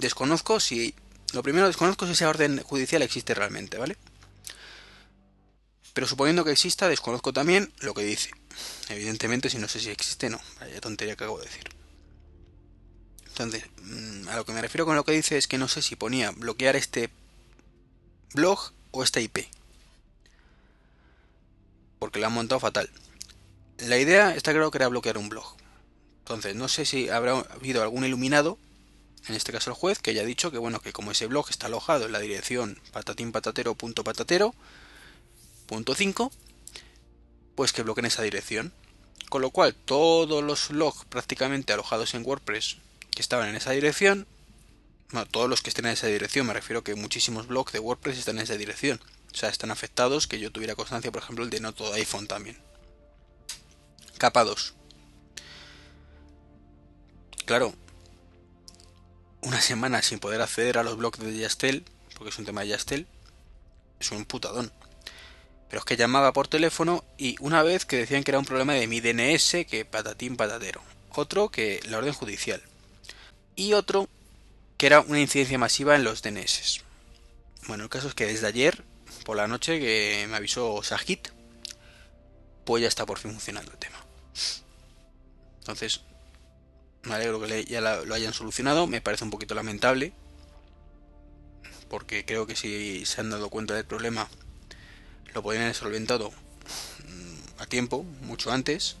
desconozco 0.00 0.60
si... 0.60 0.94
Lo 1.32 1.42
primero 1.42 1.66
desconozco 1.66 2.06
si 2.06 2.12
esa 2.12 2.28
orden 2.28 2.62
judicial 2.62 3.02
existe 3.02 3.34
realmente, 3.34 3.78
¿vale? 3.78 3.96
Pero 5.96 6.06
suponiendo 6.06 6.44
que 6.44 6.50
exista, 6.50 6.90
desconozco 6.90 7.32
también 7.32 7.72
lo 7.80 7.94
que 7.94 8.02
dice. 8.02 8.30
Evidentemente, 8.90 9.48
si 9.48 9.56
no 9.56 9.66
sé 9.66 9.80
si 9.80 9.88
existe, 9.88 10.28
no. 10.28 10.38
Vaya 10.60 10.78
tontería 10.78 11.16
que 11.16 11.24
acabo 11.24 11.38
de 11.38 11.46
decir. 11.46 11.64
Entonces, 13.28 13.64
mm, 13.80 14.28
a 14.28 14.36
lo 14.36 14.44
que 14.44 14.52
me 14.52 14.60
refiero 14.60 14.84
con 14.84 14.94
lo 14.94 15.06
que 15.06 15.12
dice 15.12 15.38
es 15.38 15.48
que 15.48 15.56
no 15.56 15.68
sé 15.68 15.80
si 15.80 15.96
ponía 15.96 16.32
bloquear 16.32 16.76
este 16.76 17.08
blog 18.34 18.72
o 18.90 19.04
esta 19.04 19.22
IP. 19.22 19.48
Porque 21.98 22.20
lo 22.20 22.26
han 22.26 22.34
montado 22.34 22.60
fatal. 22.60 22.90
La 23.78 23.96
idea 23.96 24.34
está 24.36 24.52
claro 24.52 24.70
que 24.70 24.76
era 24.76 24.88
bloquear 24.88 25.16
un 25.16 25.30
blog. 25.30 25.56
Entonces, 26.18 26.54
no 26.56 26.68
sé 26.68 26.84
si 26.84 27.08
habrá 27.08 27.38
habido 27.38 27.82
algún 27.82 28.04
iluminado 28.04 28.58
en 29.28 29.34
este 29.34 29.50
caso 29.50 29.70
el 29.70 29.76
juez, 29.76 29.98
que 29.98 30.10
haya 30.10 30.26
dicho 30.26 30.50
que 30.50 30.58
bueno, 30.58 30.80
que 30.80 30.92
como 30.92 31.10
ese 31.10 31.26
blog 31.26 31.46
está 31.48 31.68
alojado 31.68 32.04
en 32.04 32.12
la 32.12 32.20
dirección 32.20 32.78
patatinpatatero.patatero.5, 35.66 36.30
pues 37.54 37.72
que 37.72 37.82
bloqueen 37.82 38.06
esa 38.06 38.22
dirección. 38.22 38.72
Con 39.28 39.42
lo 39.42 39.50
cual, 39.50 39.74
todos 39.74 40.42
los 40.44 40.68
blogs 40.68 41.04
prácticamente 41.06 41.72
alojados 41.72 42.14
en 42.14 42.24
WordPress 42.24 42.76
que 43.10 43.22
estaban 43.22 43.48
en 43.48 43.56
esa 43.56 43.72
dirección, 43.72 44.26
bueno, 45.10 45.26
todos 45.26 45.48
los 45.48 45.62
que 45.62 45.70
estén 45.70 45.86
en 45.86 45.92
esa 45.92 46.06
dirección, 46.08 46.46
me 46.46 46.52
refiero 46.52 46.82
que 46.82 46.94
muchísimos 46.94 47.46
blogs 47.46 47.72
de 47.72 47.78
WordPress 47.78 48.18
están 48.18 48.36
en 48.38 48.42
esa 48.42 48.56
dirección. 48.56 49.00
O 49.32 49.36
sea, 49.36 49.50
están 49.50 49.70
afectados, 49.70 50.26
que 50.26 50.38
yo 50.38 50.50
tuviera 50.50 50.74
constancia, 50.74 51.12
por 51.12 51.22
ejemplo, 51.22 51.44
el 51.44 51.50
de 51.50 51.60
no 51.60 51.72
todo 51.72 51.92
iPhone 51.94 52.26
también. 52.26 52.58
Capa 54.18 54.44
2. 54.44 54.74
Claro, 57.44 57.74
una 59.42 59.60
semana 59.60 60.02
sin 60.02 60.18
poder 60.18 60.40
acceder 60.40 60.78
a 60.78 60.82
los 60.82 60.96
blogs 60.96 61.20
de 61.20 61.36
Yastel, 61.36 61.84
porque 62.14 62.30
es 62.30 62.38
un 62.38 62.44
tema 62.44 62.62
de 62.62 62.68
Yastel, 62.68 63.06
es 64.00 64.10
un 64.10 64.24
putadón. 64.24 64.72
Pero 65.68 65.80
es 65.80 65.84
que 65.84 65.96
llamaba 65.96 66.32
por 66.32 66.48
teléfono 66.48 67.04
y 67.18 67.36
una 67.40 67.62
vez 67.62 67.84
que 67.84 67.96
decían 67.96 68.22
que 68.22 68.30
era 68.30 68.38
un 68.38 68.44
problema 68.44 68.74
de 68.74 68.86
mi 68.86 69.00
DNS, 69.00 69.66
que 69.68 69.84
patatín 69.84 70.36
patatero. 70.36 70.80
Otro 71.10 71.48
que 71.48 71.80
la 71.88 71.98
orden 71.98 72.12
judicial. 72.12 72.62
Y 73.56 73.72
otro 73.72 74.08
que 74.76 74.86
era 74.86 75.00
una 75.00 75.20
incidencia 75.20 75.58
masiva 75.58 75.96
en 75.96 76.04
los 76.04 76.22
DNS. 76.22 76.82
Bueno, 77.66 77.84
el 77.84 77.90
caso 77.90 78.08
es 78.08 78.14
que 78.14 78.26
desde 78.26 78.46
ayer 78.46 78.84
por 79.24 79.36
la 79.36 79.48
noche 79.48 79.80
que 79.80 80.26
me 80.28 80.36
avisó 80.36 80.82
Sajit, 80.82 81.28
pues 82.64 82.82
ya 82.82 82.88
está 82.88 83.06
por 83.06 83.18
fin 83.18 83.32
funcionando 83.32 83.72
el 83.72 83.78
tema. 83.78 84.04
Entonces, 85.58 86.02
me 87.02 87.14
alegro 87.14 87.40
que 87.40 87.64
ya 87.64 87.80
lo 87.80 88.14
hayan 88.14 88.32
solucionado. 88.32 88.86
Me 88.86 89.00
parece 89.00 89.24
un 89.24 89.30
poquito 89.30 89.54
lamentable. 89.54 90.12
Porque 91.88 92.24
creo 92.24 92.46
que 92.46 92.56
si 92.56 93.04
se 93.06 93.20
han 93.20 93.30
dado 93.30 93.48
cuenta 93.48 93.74
del 93.74 93.84
problema, 93.84 94.28
lo 95.36 95.42
podrían 95.42 95.64
haber 95.64 95.76
solventado 95.76 96.30
mm, 96.30 97.60
a 97.60 97.66
tiempo, 97.66 98.04
mucho 98.22 98.50
antes. 98.52 98.96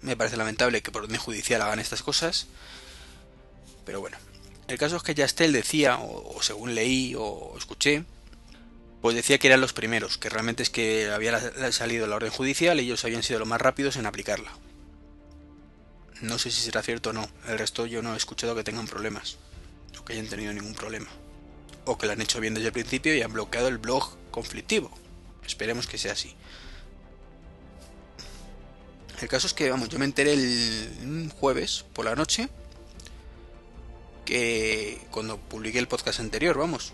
Me 0.00 0.16
parece 0.16 0.36
lamentable 0.36 0.80
que 0.80 0.92
por 0.92 1.02
orden 1.02 1.18
judicial 1.18 1.60
hagan 1.60 1.80
estas 1.80 2.04
cosas. 2.04 2.46
Pero 3.84 3.98
bueno, 4.00 4.16
el 4.68 4.78
caso 4.78 4.96
es 4.96 5.02
que 5.02 5.16
Yastel 5.16 5.52
decía, 5.52 5.98
o, 5.98 6.40
según 6.40 6.76
leí 6.76 7.16
o 7.18 7.56
escuché, 7.58 8.04
pues 9.02 9.16
decía 9.16 9.38
que 9.38 9.48
eran 9.48 9.60
los 9.60 9.72
primeros, 9.72 10.18
que 10.18 10.28
realmente 10.28 10.62
es 10.62 10.70
que 10.70 11.10
había 11.10 11.72
salido 11.72 12.06
la 12.06 12.14
orden 12.14 12.30
judicial 12.30 12.78
y 12.78 12.84
ellos 12.84 13.04
habían 13.04 13.24
sido 13.24 13.40
los 13.40 13.48
más 13.48 13.60
rápidos 13.60 13.96
en 13.96 14.06
aplicarla. 14.06 14.52
No 16.20 16.38
sé 16.38 16.52
si 16.52 16.60
será 16.60 16.80
cierto 16.82 17.10
o 17.10 17.12
no, 17.12 17.28
el 17.48 17.58
resto 17.58 17.86
yo 17.86 18.02
no 18.02 18.14
he 18.14 18.16
escuchado 18.16 18.54
que 18.54 18.62
tengan 18.62 18.86
problemas, 18.86 19.36
o 20.00 20.04
que 20.04 20.12
hayan 20.12 20.28
tenido 20.28 20.52
ningún 20.52 20.74
problema, 20.74 21.08
o 21.86 21.98
que 21.98 22.06
lo 22.06 22.12
han 22.12 22.22
hecho 22.22 22.38
bien 22.38 22.54
desde 22.54 22.68
el 22.68 22.72
principio 22.72 23.16
y 23.16 23.22
han 23.22 23.32
bloqueado 23.32 23.66
el 23.66 23.78
blog 23.78 24.16
conflictivo. 24.30 24.96
Esperemos 25.48 25.88
que 25.88 25.98
sea 25.98 26.12
así. 26.12 26.36
El 29.20 29.28
caso 29.28 29.48
es 29.48 29.54
que, 29.54 29.68
vamos, 29.68 29.88
yo 29.88 29.98
me 29.98 30.04
enteré 30.04 30.34
el 30.34 31.32
jueves 31.36 31.84
por 31.92 32.04
la 32.04 32.14
noche 32.14 32.48
que 34.28 35.00
cuando 35.10 35.38
publiqué 35.38 35.78
el 35.78 35.88
podcast 35.88 36.20
anterior, 36.20 36.58
vamos, 36.58 36.92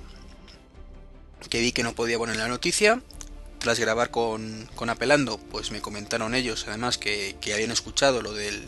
que 1.50 1.58
vi 1.58 1.72
que 1.72 1.82
no 1.82 1.92
podía 1.92 2.16
poner 2.16 2.36
la 2.36 2.46
noticia. 2.46 3.02
Tras 3.58 3.80
grabar 3.80 4.12
con, 4.12 4.70
con 4.76 4.88
Apelando, 4.88 5.38
pues 5.38 5.72
me 5.72 5.80
comentaron 5.80 6.34
ellos 6.34 6.66
además 6.68 6.96
que, 6.96 7.34
habían 7.52 7.72
escuchado 7.72 8.22
lo 8.22 8.32
del 8.32 8.62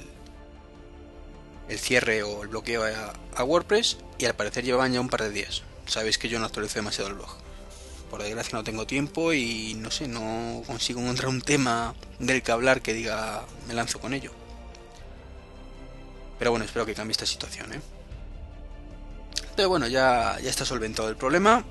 el 1.68 1.78
cierre 1.78 2.24
o 2.24 2.42
el 2.42 2.48
bloqueo 2.48 2.82
a, 2.84 3.44
WordPress 3.44 3.98
y 4.18 4.24
al 4.24 4.34
parecer 4.34 4.64
llevaban 4.64 4.92
ya 4.92 5.00
un 5.00 5.10
par 5.10 5.22
de 5.22 5.30
días. 5.30 5.62
Sabéis 5.86 6.18
que 6.18 6.28
yo 6.28 6.40
no 6.40 6.46
actualizo 6.46 6.74
demasiado 6.74 7.08
el 7.10 7.14
blog. 7.14 7.45
Por 8.10 8.22
desgracia 8.22 8.56
no 8.56 8.64
tengo 8.64 8.86
tiempo 8.86 9.32
y 9.32 9.74
no 9.74 9.90
sé, 9.90 10.08
no 10.08 10.62
consigo 10.66 11.00
encontrar 11.00 11.28
un 11.28 11.40
tema 11.40 11.94
del 12.18 12.42
que 12.42 12.52
hablar 12.52 12.80
que 12.80 12.94
diga 12.94 13.44
me 13.66 13.74
lanzo 13.74 14.00
con 14.00 14.14
ello. 14.14 14.32
Pero 16.38 16.50
bueno, 16.50 16.64
espero 16.64 16.86
que 16.86 16.94
cambie 16.94 17.12
esta 17.12 17.26
situación, 17.26 17.72
¿eh? 17.72 17.80
Pero 19.56 19.70
bueno, 19.70 19.88
ya, 19.88 20.38
ya 20.42 20.50
está 20.50 20.64
solventado 20.64 21.08
el 21.08 21.16
problema. 21.16 21.64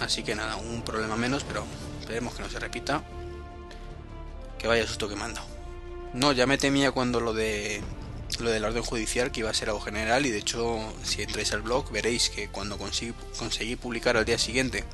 Así 0.00 0.22
que 0.22 0.34
nada, 0.34 0.56
un 0.56 0.82
problema 0.82 1.16
menos, 1.16 1.44
pero 1.44 1.64
esperemos 2.00 2.34
que 2.34 2.42
no 2.42 2.50
se 2.50 2.58
repita. 2.58 3.02
Que 4.58 4.66
vaya 4.66 4.86
susto 4.86 5.08
que 5.08 5.16
manda. 5.16 5.42
No, 6.12 6.32
ya 6.32 6.46
me 6.46 6.58
temía 6.58 6.90
cuando 6.90 7.20
lo 7.20 7.32
de 7.32 7.82
lo 8.40 8.50
del 8.50 8.64
orden 8.64 8.82
judicial 8.82 9.30
que 9.30 9.40
iba 9.40 9.50
a 9.50 9.54
ser 9.54 9.68
algo 9.68 9.80
general 9.80 10.26
y 10.26 10.30
de 10.30 10.38
hecho 10.38 10.78
si 11.04 11.22
entráis 11.22 11.52
al 11.52 11.62
blog 11.62 11.90
veréis 11.90 12.28
que 12.28 12.48
cuando 12.48 12.76
conseguí, 12.76 13.76
publicar 13.76 14.16
al 14.16 14.24
día 14.24 14.36
siguiente 14.36 14.84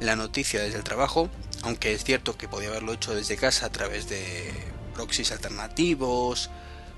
la 0.00 0.16
noticia 0.16 0.62
desde 0.62 0.78
el 0.78 0.84
trabajo, 0.84 1.28
aunque 1.62 1.92
es 1.92 2.04
cierto 2.04 2.36
que 2.36 2.48
podía 2.48 2.68
haberlo 2.68 2.92
hecho 2.92 3.14
desde 3.14 3.36
casa 3.36 3.66
a 3.66 3.72
través 3.72 4.08
de 4.08 4.52
proxies 4.94 5.32
alternativos, 5.32 6.50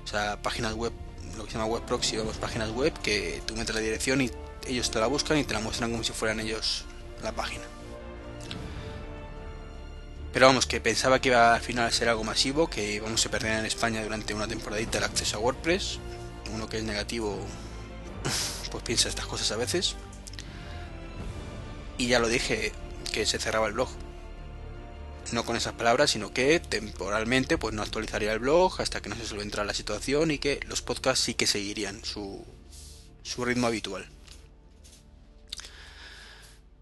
o 0.03 0.07
sea, 0.07 0.41
páginas 0.41 0.73
web, 0.73 0.91
lo 1.37 1.45
que 1.45 1.51
se 1.51 1.57
llama 1.57 1.69
web 1.69 1.83
proxy, 1.83 2.17
vamos, 2.17 2.37
páginas 2.37 2.71
web 2.71 2.93
que 3.01 3.41
tú 3.45 3.55
metes 3.55 3.73
la 3.73 3.81
dirección 3.81 4.21
y 4.21 4.31
ellos 4.67 4.91
te 4.91 4.99
la 4.99 5.07
buscan 5.07 5.37
y 5.37 5.43
te 5.43 5.53
la 5.53 5.59
muestran 5.59 5.91
como 5.91 6.03
si 6.03 6.13
fueran 6.13 6.39
ellos 6.39 6.85
la 7.23 7.31
página. 7.31 7.63
Pero 10.33 10.47
vamos, 10.47 10.65
que 10.65 10.79
pensaba 10.79 11.19
que 11.19 11.29
iba 11.29 11.53
al 11.53 11.61
final 11.61 11.87
a 11.87 11.91
ser 11.91 12.07
algo 12.07 12.23
masivo, 12.23 12.69
que 12.69 12.93
íbamos 12.93 13.25
a 13.25 13.29
perder 13.29 13.59
en 13.59 13.65
España 13.65 14.01
durante 14.01 14.33
una 14.33 14.47
temporadita 14.47 14.97
el 14.97 15.03
acceso 15.03 15.37
a 15.37 15.39
WordPress. 15.41 15.99
Uno 16.53 16.69
que 16.69 16.77
es 16.77 16.83
negativo, 16.83 17.37
pues 18.71 18.83
piensa 18.83 19.09
estas 19.09 19.25
cosas 19.25 19.51
a 19.51 19.57
veces. 19.57 19.95
Y 21.97 22.07
ya 22.07 22.19
lo 22.19 22.29
dije, 22.29 22.71
que 23.11 23.25
se 23.25 23.39
cerraba 23.39 23.67
el 23.67 23.73
blog. 23.73 23.89
No 25.31 25.45
con 25.45 25.55
esas 25.55 25.73
palabras, 25.73 26.11
sino 26.11 26.33
que 26.33 26.59
temporalmente 26.59 27.57
pues 27.57 27.73
no 27.73 27.83
actualizaría 27.83 28.33
el 28.33 28.39
blog 28.39 28.81
hasta 28.81 29.01
que 29.01 29.09
no 29.09 29.15
se 29.15 29.25
solventara 29.25 29.63
la 29.63 29.73
situación 29.73 30.31
y 30.31 30.39
que 30.39 30.59
los 30.67 30.81
podcasts 30.81 31.23
sí 31.23 31.35
que 31.35 31.47
seguirían 31.47 32.03
su, 32.03 32.43
su 33.23 33.45
ritmo 33.45 33.67
habitual. 33.67 34.09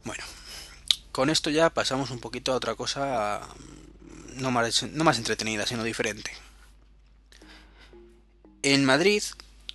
Bueno, 0.05 0.23
con 1.11 1.29
esto 1.29 1.49
ya 1.49 1.69
pasamos 1.69 2.11
un 2.11 2.19
poquito 2.19 2.53
a 2.53 2.55
otra 2.55 2.75
cosa 2.75 3.41
no 4.35 4.51
más, 4.51 4.83
no 4.83 5.03
más 5.03 5.17
entretenida, 5.17 5.65
sino 5.67 5.83
diferente. 5.83 6.31
En 8.63 8.85
Madrid, 8.85 9.23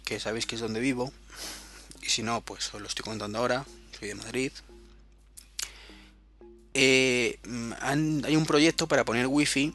que 0.05 0.21
sabéis 0.21 0.47
que 0.47 0.57
es 0.57 0.61
donde 0.61 0.81
vivo, 0.81 1.13
y 2.03 2.09
si 2.09 2.23
no, 2.23 2.41
pues 2.43 2.73
os 2.75 2.81
lo 2.81 2.87
estoy 2.87 3.05
contando 3.05 3.39
ahora, 3.39 3.65
soy 3.99 4.09
de 4.09 4.15
Madrid, 4.15 4.53
eh, 6.75 7.39
hay 7.81 8.37
un 8.37 8.47
proyecto 8.47 8.89
para 8.89 9.05
poner 9.05 9.27
wifi 9.27 9.75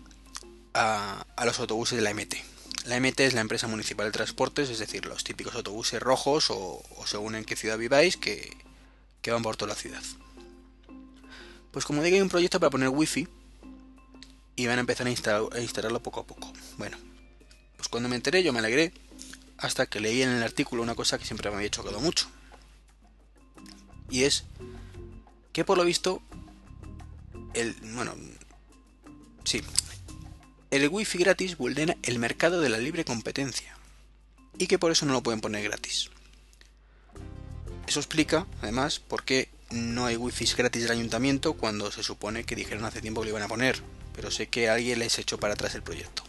a, 0.74 1.26
a, 1.36 1.46
los 1.46 1.60
autobuses 1.60 1.98
de 1.98 2.04
la 2.04 2.14
MT. 2.14 2.36
La 2.86 3.00
MT 3.00 3.20
es 3.20 3.34
la 3.34 3.42
empresa 3.42 3.68
municipal 3.68 4.08
de 4.08 4.12
transportes, 4.12 4.70
es 4.70 4.80
decir, 4.80 5.06
los 5.06 5.24
típicos 5.24 5.56
autobuses 5.56 6.02
rojos 6.02 6.48
o, 6.50 6.82
según 7.06 7.36
en 7.36 7.46
qué 7.46 7.56
ciudad 7.56 7.78
viváis 7.78 8.18
que, 8.18 8.56
van 9.28 9.44
por 9.44 9.58
toda 9.58 9.70
la 9.70 9.80
ciudad. 9.80 10.02
Pues 11.72 11.86
como 11.86 12.02
digo, 12.02 12.16
hay 12.16 12.22
un 12.22 12.30
proyecto 12.30 12.60
para 12.60 12.72
poner 12.72 12.90
wifi 12.90 13.28
y 14.56 14.66
van 14.66 14.78
a 14.78 14.82
empezar 14.82 15.08
a, 15.08 15.60
instalarlo 15.60 16.02
poco 16.02 16.22
a 16.22 16.26
poco. 16.26 16.52
Bueno, 16.78 16.98
pues 17.78 17.90
cuando 17.90 18.10
me 18.10 18.16
enteré 18.16 18.42
yo 18.42 18.54
me 18.54 18.60
alegré 18.60 18.92
hasta 19.58 19.86
que 19.86 20.00
leí 20.00 20.24
en 20.24 20.30
el 20.30 20.42
artículo 20.42 20.82
una 20.82 20.96
cosa 20.96 21.20
que 21.20 21.26
siempre 21.26 21.52
me 21.52 21.58
había 21.58 21.70
chocado 21.70 22.00
mucho. 22.00 22.28
Y 24.10 24.24
es 24.24 24.46
que 25.54 25.64
por 25.64 25.78
lo 25.78 25.86
visto 25.86 26.24
el 27.54 27.76
bueno, 27.82 28.16
sí, 29.44 29.62
el 30.72 30.88
wifi 30.90 31.18
gratis 31.18 31.58
vulnera 31.58 31.98
el 32.04 32.20
mercado 32.20 32.62
de 32.62 32.70
la 32.70 32.78
libre 32.78 33.06
competencia 33.06 33.76
y 34.58 34.68
que 34.68 34.80
por 34.80 34.92
eso 34.92 35.06
no 35.06 35.14
lo 35.14 35.24
pueden 35.24 35.42
poner 35.42 35.64
gratis. 35.64 36.10
Eso 37.88 38.00
explica, 38.00 38.46
además, 38.62 39.00
por 39.00 39.24
qué 39.24 39.50
no 39.72 40.06
hay 40.06 40.16
wifi 40.16 40.46
gratis 40.58 40.84
del 40.84 40.92
ayuntamiento 40.92 41.54
cuando 41.54 41.92
se 41.92 42.04
supone 42.04 42.44
que 42.44 42.56
dijeron 42.56 42.86
hace 42.86 43.02
tiempo 43.02 43.22
que 43.22 43.26
lo 43.26 43.32
iban 43.32 43.44
a 43.44 43.48
poner, 43.48 43.82
pero 44.14 44.30
sé 44.30 44.48
que 44.48 44.70
alguien 44.70 45.00
les 45.00 45.18
echó 45.18 45.40
para 45.40 45.54
atrás 45.54 45.76
el 45.76 45.84
proyecto. 45.84 46.24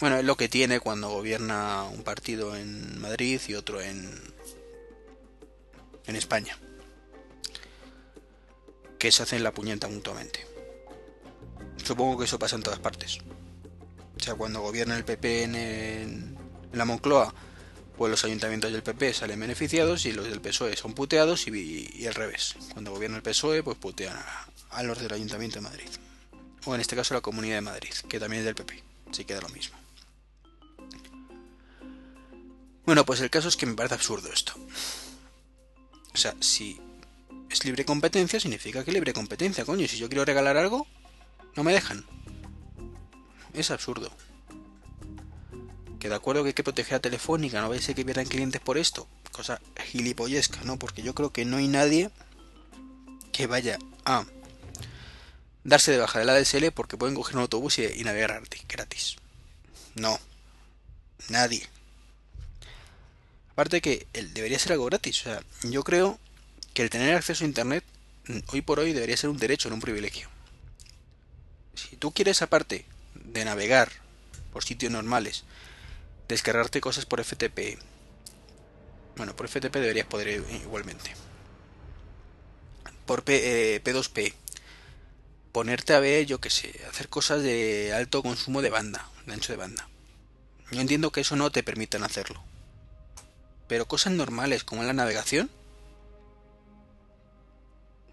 Bueno, 0.00 0.16
es 0.16 0.24
lo 0.24 0.36
que 0.36 0.48
tiene 0.48 0.78
cuando 0.78 1.10
gobierna 1.10 1.84
un 1.84 2.04
partido 2.04 2.54
en 2.56 3.00
Madrid 3.00 3.40
y 3.48 3.54
otro 3.54 3.80
en 3.80 4.28
en 6.06 6.16
España. 6.16 6.56
Que 8.98 9.12
se 9.12 9.22
hacen 9.22 9.42
la 9.42 9.52
puñeta 9.52 9.88
mutuamente. 9.88 10.46
Supongo 11.84 12.18
que 12.18 12.24
eso 12.24 12.38
pasa 12.38 12.56
en 12.56 12.62
todas 12.62 12.80
partes. 12.80 13.18
O 14.16 14.20
sea, 14.20 14.34
cuando 14.34 14.60
gobierna 14.60 14.96
el 14.96 15.04
PP 15.04 15.42
en, 15.44 16.36
la 16.72 16.84
Moncloa, 16.84 17.32
pues 17.96 18.10
los 18.10 18.24
ayuntamientos 18.24 18.72
del 18.72 18.82
PP 18.82 19.14
salen 19.14 19.40
beneficiados 19.40 20.04
y 20.06 20.12
los 20.12 20.28
del 20.28 20.40
PSOE 20.40 20.76
son 20.76 20.94
puteados 20.94 21.46
y, 21.48 22.06
al 22.06 22.14
revés. 22.14 22.56
Cuando 22.72 22.90
gobierna 22.90 23.16
el 23.16 23.22
PSOE, 23.22 23.62
pues 23.62 23.78
putean 23.78 24.16
a, 24.70 24.82
los 24.82 24.98
del 24.98 25.12
Ayuntamiento 25.12 25.56
de 25.56 25.62
Madrid. 25.62 25.88
O 26.64 26.74
en 26.74 26.80
este 26.80 26.96
caso 26.96 27.14
la 27.14 27.20
Comunidad 27.20 27.56
de 27.56 27.62
Madrid, 27.62 27.92
que 28.08 28.20
también 28.20 28.40
es 28.40 28.46
del 28.46 28.54
PP. 28.54 28.82
Así 29.10 29.24
queda 29.24 29.40
lo 29.40 29.48
mismo. 29.48 29.76
Bueno, 32.84 33.04
pues 33.04 33.20
el 33.20 33.30
caso 33.30 33.48
es 33.48 33.56
que 33.56 33.66
me 33.66 33.74
parece 33.74 33.94
absurdo 33.94 34.30
esto. 34.32 34.54
O 36.14 36.16
sea, 36.16 36.34
si 36.40 36.80
es 37.50 37.64
libre 37.64 37.84
competencia, 37.84 38.40
significa 38.40 38.84
que 38.84 38.92
libre 38.92 39.12
competencia, 39.12 39.64
coño. 39.64 39.86
Si 39.88 39.98
yo 39.98 40.08
quiero 40.08 40.24
regalar 40.24 40.56
algo, 40.56 40.86
no 41.56 41.64
me 41.64 41.72
dejan. 41.72 42.04
Es 43.54 43.70
absurdo 43.70 44.10
que 45.98 46.08
de 46.08 46.14
acuerdo 46.14 46.42
que 46.42 46.48
hay 46.48 46.54
que 46.54 46.64
proteger 46.64 46.94
a 46.94 47.00
Telefónica, 47.00 47.60
no 47.60 47.68
vais 47.68 47.88
a 47.88 47.94
que 47.94 48.04
pierdan 48.04 48.26
clientes 48.26 48.60
por 48.60 48.78
esto, 48.78 49.08
cosa 49.32 49.60
gilipollesca, 49.76 50.60
¿no? 50.64 50.78
Porque 50.78 51.02
yo 51.02 51.14
creo 51.14 51.32
que 51.32 51.44
no 51.44 51.56
hay 51.56 51.68
nadie 51.68 52.10
que 53.32 53.46
vaya 53.46 53.78
a 54.04 54.24
darse 55.64 55.92
de 55.92 55.98
baja 55.98 56.18
de 56.18 56.24
la 56.24 56.38
DSL 56.38 56.72
porque 56.72 56.96
pueden 56.96 57.14
coger 57.14 57.36
un 57.36 57.42
autobús 57.42 57.78
y, 57.78 58.04
navegar 58.04 58.42
gratis. 58.68 59.16
No, 59.94 60.18
nadie. 61.28 61.68
Aparte 63.52 63.80
que 63.80 64.06
debería 64.12 64.58
ser 64.58 64.72
algo 64.72 64.84
gratis, 64.84 65.20
o 65.20 65.24
sea, 65.24 65.42
yo 65.64 65.82
creo 65.82 66.18
que 66.78 66.84
el 66.84 66.90
tener 66.90 67.16
acceso 67.16 67.42
a 67.42 67.48
internet 67.48 67.82
hoy 68.52 68.62
por 68.62 68.78
hoy 68.78 68.92
debería 68.92 69.16
ser 69.16 69.30
un 69.30 69.36
derecho, 69.36 69.68
no 69.68 69.74
un 69.74 69.80
privilegio. 69.80 70.28
Si 71.74 71.96
tú 71.96 72.12
quieres, 72.12 72.40
aparte 72.40 72.86
de 73.16 73.44
navegar 73.44 73.90
por 74.52 74.62
sitios 74.62 74.92
normales, 74.92 75.42
descargarte 76.28 76.80
cosas 76.80 77.04
por 77.04 77.18
FTP, 77.18 77.80
bueno, 79.16 79.34
por 79.34 79.48
FTP 79.48 79.74
deberías 79.74 80.06
poder 80.06 80.40
igualmente. 80.62 81.16
Por 83.06 83.24
P, 83.24 83.82
2 83.84 84.08
p 84.10 84.32
ponerte 85.50 85.94
a 85.94 85.98
ver, 85.98 86.26
yo 86.26 86.40
que 86.40 86.50
sé, 86.50 86.80
hacer 86.88 87.08
cosas 87.08 87.42
de 87.42 87.92
alto 87.92 88.22
consumo 88.22 88.62
de 88.62 88.70
banda, 88.70 89.04
de 89.26 89.32
ancho 89.32 89.52
de 89.52 89.56
banda. 89.56 89.88
Yo 90.70 90.80
entiendo 90.80 91.10
que 91.10 91.22
eso 91.22 91.34
no 91.34 91.50
te 91.50 91.64
permitan 91.64 92.04
hacerlo. 92.04 92.40
Pero 93.66 93.88
cosas 93.88 94.12
normales 94.12 94.62
como 94.62 94.84
la 94.84 94.92
navegación, 94.92 95.50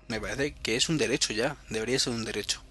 me 0.07 0.19
parece 0.19 0.53
que 0.53 0.75
es 0.75 0.89
un 0.89 0.97
derecho 0.97 1.33
ya, 1.33 1.57
debería 1.69 2.00
ser 2.00 2.13
un 2.13 2.25
derecho. 2.25 2.62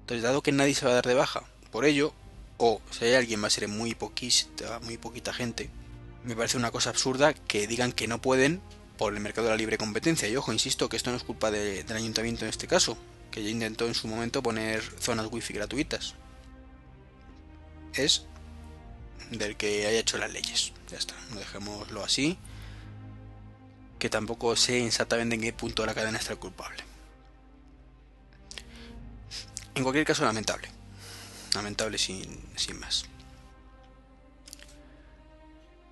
Entonces, 0.00 0.22
dado 0.22 0.42
que 0.42 0.52
nadie 0.52 0.74
se 0.74 0.84
va 0.84 0.92
a 0.92 0.96
dar 0.96 1.06
de 1.06 1.14
baja 1.14 1.44
por 1.70 1.84
ello, 1.84 2.12
o 2.56 2.80
si 2.90 3.06
hay 3.06 3.14
alguien 3.14 3.42
va 3.42 3.48
a 3.48 3.50
ser 3.50 3.66
muy 3.68 3.94
poquita, 3.94 4.78
muy 4.80 4.96
poquita 4.96 5.32
gente, 5.32 5.70
me 6.24 6.36
parece 6.36 6.56
una 6.56 6.70
cosa 6.70 6.90
absurda 6.90 7.34
que 7.34 7.66
digan 7.66 7.92
que 7.92 8.08
no 8.08 8.20
pueden 8.20 8.60
por 8.96 9.12
el 9.12 9.20
mercado 9.20 9.48
de 9.48 9.52
la 9.52 9.56
libre 9.56 9.78
competencia. 9.78 10.28
Y 10.28 10.36
ojo, 10.36 10.52
insisto 10.52 10.88
que 10.88 10.96
esto 10.96 11.10
no 11.10 11.16
es 11.16 11.24
culpa 11.24 11.50
del 11.50 11.90
ayuntamiento 11.92 12.44
en 12.44 12.50
este 12.50 12.66
caso, 12.66 12.96
que 13.30 13.42
ya 13.42 13.50
intentó 13.50 13.86
en 13.86 13.94
su 13.94 14.08
momento 14.08 14.42
poner 14.42 14.82
zonas 15.00 15.26
wifi 15.30 15.52
gratuitas. 15.52 16.14
Es 17.94 18.26
del 19.30 19.56
que 19.56 19.86
haya 19.86 19.98
hecho 19.98 20.18
las 20.18 20.32
leyes. 20.32 20.72
Ya 20.90 20.98
está, 20.98 21.14
dejémoslo 21.36 22.04
así. 22.04 22.38
Que 24.04 24.10
tampoco 24.10 24.54
sé 24.54 24.84
exactamente 24.84 25.34
en 25.34 25.40
qué 25.40 25.54
punto 25.54 25.80
de 25.80 25.86
la 25.86 25.94
cadena 25.94 26.18
está 26.18 26.34
el 26.34 26.38
culpable. 26.38 26.84
En 29.74 29.82
cualquier 29.82 30.04
caso, 30.04 30.26
lamentable. 30.26 30.68
Lamentable 31.54 31.96
sin, 31.96 32.38
sin 32.54 32.78
más. 32.78 33.06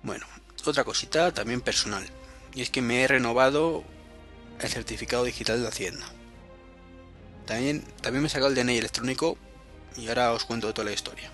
Bueno, 0.03 0.27
otra 0.63 0.83
cosita 0.83 1.33
también 1.33 1.61
personal. 1.61 2.07
Y 2.53 2.61
es 2.61 2.69
que 2.69 2.83
me 2.83 3.01
he 3.01 3.07
renovado 3.07 3.83
el 4.59 4.69
certificado 4.69 5.23
digital 5.23 5.63
de 5.63 5.69
Hacienda. 5.69 6.05
También, 7.47 7.81
también 8.03 8.21
me 8.21 8.27
he 8.27 8.29
sacado 8.29 8.51
el 8.51 8.55
DNI 8.55 8.77
electrónico 8.77 9.39
y 9.97 10.07
ahora 10.07 10.33
os 10.33 10.45
cuento 10.45 10.71
toda 10.71 10.85
la 10.85 10.93
historia. 10.93 11.31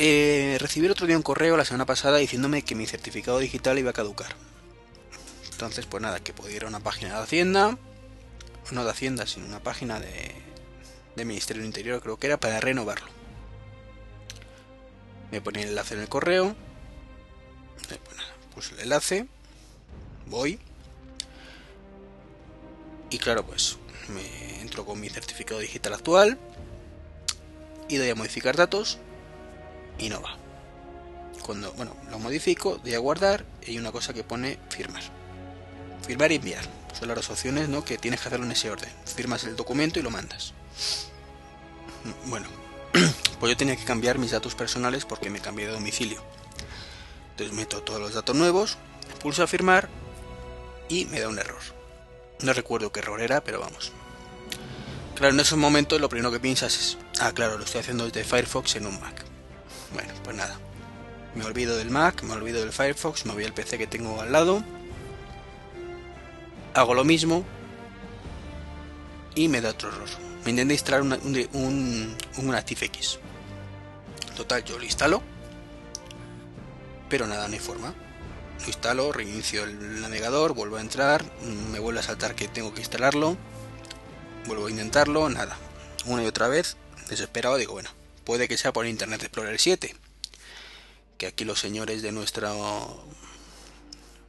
Eh, 0.00 0.58
recibí 0.60 0.86
otro 0.86 1.08
día 1.08 1.16
un 1.16 1.24
correo 1.24 1.56
la 1.56 1.64
semana 1.64 1.84
pasada 1.84 2.18
diciéndome 2.18 2.62
que 2.62 2.76
mi 2.76 2.86
certificado 2.86 3.40
digital 3.40 3.80
iba 3.80 3.90
a 3.90 3.92
caducar. 3.92 4.28
Entonces, 5.50 5.86
pues 5.86 6.00
nada, 6.00 6.20
que 6.20 6.32
podía 6.32 6.54
ir 6.54 6.64
a 6.64 6.68
una 6.68 6.78
página 6.78 7.16
de 7.16 7.22
Hacienda, 7.24 7.76
no 8.70 8.84
de 8.84 8.90
Hacienda, 8.92 9.26
sino 9.26 9.46
una 9.46 9.60
página 9.60 9.98
de, 9.98 10.34
Ministerio 11.16 11.62
del 11.62 11.66
Interior, 11.66 12.00
creo 12.00 12.16
que 12.16 12.28
era, 12.28 12.38
para 12.38 12.60
renovarlo. 12.60 13.08
Me 15.32 15.40
ponía 15.40 15.64
el 15.64 15.70
enlace 15.70 15.94
en 15.94 16.00
el 16.00 16.08
correo, 16.08 16.54
pues, 17.88 18.00
pues 18.54 18.72
el 18.72 18.80
enlace, 18.80 19.26
voy, 20.26 20.60
y 23.10 23.18
claro, 23.18 23.44
pues 23.44 23.78
me 24.14 24.60
entro 24.60 24.86
con 24.86 25.00
mi 25.00 25.08
certificado 25.08 25.58
digital 25.58 25.94
actual 25.94 26.38
y 27.88 27.96
doy 27.96 28.10
a 28.10 28.14
modificar 28.14 28.54
datos 28.56 29.00
y 29.98 30.08
no 30.08 30.20
va. 30.20 30.36
Cuando, 31.42 31.72
bueno, 31.72 31.96
lo 32.10 32.18
modifico, 32.18 32.78
doy 32.82 32.94
a 32.94 32.98
guardar 32.98 33.44
y 33.66 33.70
hay 33.70 33.78
una 33.78 33.92
cosa 33.92 34.12
que 34.12 34.24
pone 34.24 34.58
firmar. 34.68 35.02
Firmar 36.06 36.32
y 36.32 36.36
enviar. 36.36 36.64
Son 36.98 37.08
las 37.08 37.30
opciones, 37.30 37.68
¿no? 37.68 37.84
Que 37.84 37.98
tienes 37.98 38.20
que 38.20 38.28
hacerlo 38.28 38.46
en 38.46 38.52
ese 38.52 38.70
orden. 38.70 38.90
Firmas 39.04 39.44
el 39.44 39.56
documento 39.56 39.98
y 39.98 40.02
lo 40.02 40.10
mandas. 40.10 40.52
Bueno, 42.26 42.46
pues 43.40 43.50
yo 43.50 43.56
tenía 43.56 43.76
que 43.76 43.84
cambiar 43.84 44.18
mis 44.18 44.30
datos 44.30 44.54
personales 44.54 45.04
porque 45.04 45.30
me 45.30 45.40
cambié 45.40 45.66
de 45.66 45.72
domicilio. 45.72 46.22
Entonces 47.30 47.54
meto 47.54 47.82
todos 47.82 48.00
los 48.00 48.14
datos 48.14 48.34
nuevos, 48.34 48.78
pulso 49.22 49.42
a 49.42 49.46
firmar 49.46 49.88
y 50.88 51.04
me 51.06 51.20
da 51.20 51.28
un 51.28 51.38
error. 51.38 51.60
No 52.40 52.52
recuerdo 52.52 52.92
qué 52.92 53.00
error 53.00 53.20
era, 53.20 53.42
pero 53.42 53.60
vamos. 53.60 53.92
Claro, 55.14 55.34
en 55.34 55.40
esos 55.40 55.58
momentos 55.58 56.00
lo 56.00 56.08
primero 56.08 56.30
que 56.30 56.40
piensas 56.40 56.76
es, 56.78 56.98
ah, 57.20 57.32
claro, 57.32 57.58
lo 57.58 57.64
estoy 57.64 57.80
haciendo 57.80 58.04
desde 58.04 58.24
Firefox 58.24 58.76
en 58.76 58.86
un 58.86 59.00
Mac. 59.00 59.27
Bueno, 59.92 60.12
pues 60.24 60.36
nada. 60.36 60.58
Me 61.34 61.44
olvido 61.44 61.76
del 61.76 61.90
Mac, 61.90 62.22
me 62.22 62.32
olvido 62.34 62.60
del 62.60 62.72
Firefox, 62.72 63.26
me 63.26 63.32
voy 63.32 63.44
al 63.44 63.52
PC 63.52 63.78
que 63.78 63.86
tengo 63.86 64.20
al 64.20 64.32
lado. 64.32 64.62
Hago 66.74 66.94
lo 66.94 67.04
mismo. 67.04 67.44
Y 69.34 69.48
me 69.48 69.60
da 69.60 69.70
otro 69.70 69.88
error. 69.88 70.08
Me 70.44 70.50
intenta 70.50 70.74
instalar 70.74 71.02
un, 71.02 71.12
un, 71.52 72.16
un 72.38 72.54
ActiveX. 72.54 73.18
Total, 74.36 74.64
yo 74.64 74.78
lo 74.78 74.84
instalo. 74.84 75.22
Pero 77.08 77.26
nada, 77.26 77.46
no 77.48 77.54
hay 77.54 77.60
forma. 77.60 77.94
Lo 78.60 78.66
instalo, 78.66 79.12
reinicio 79.12 79.64
el 79.64 80.00
navegador, 80.00 80.54
vuelvo 80.54 80.76
a 80.76 80.80
entrar, 80.80 81.24
me 81.70 81.78
vuelve 81.78 82.00
a 82.00 82.02
saltar 82.02 82.34
que 82.34 82.48
tengo 82.48 82.74
que 82.74 82.80
instalarlo. 82.80 83.36
Vuelvo 84.46 84.66
a 84.66 84.70
intentarlo, 84.70 85.28
nada. 85.28 85.56
Una 86.06 86.24
y 86.24 86.26
otra 86.26 86.48
vez, 86.48 86.76
desesperado, 87.08 87.56
digo, 87.56 87.74
bueno, 87.74 87.90
puede 88.28 88.46
que 88.46 88.58
sea 88.58 88.74
por 88.74 88.86
Internet 88.86 89.22
Explorer 89.22 89.58
7. 89.58 89.96
Que 91.16 91.28
aquí 91.28 91.46
los 91.46 91.58
señores 91.58 92.02
de 92.02 92.12
nuestra... 92.12 92.52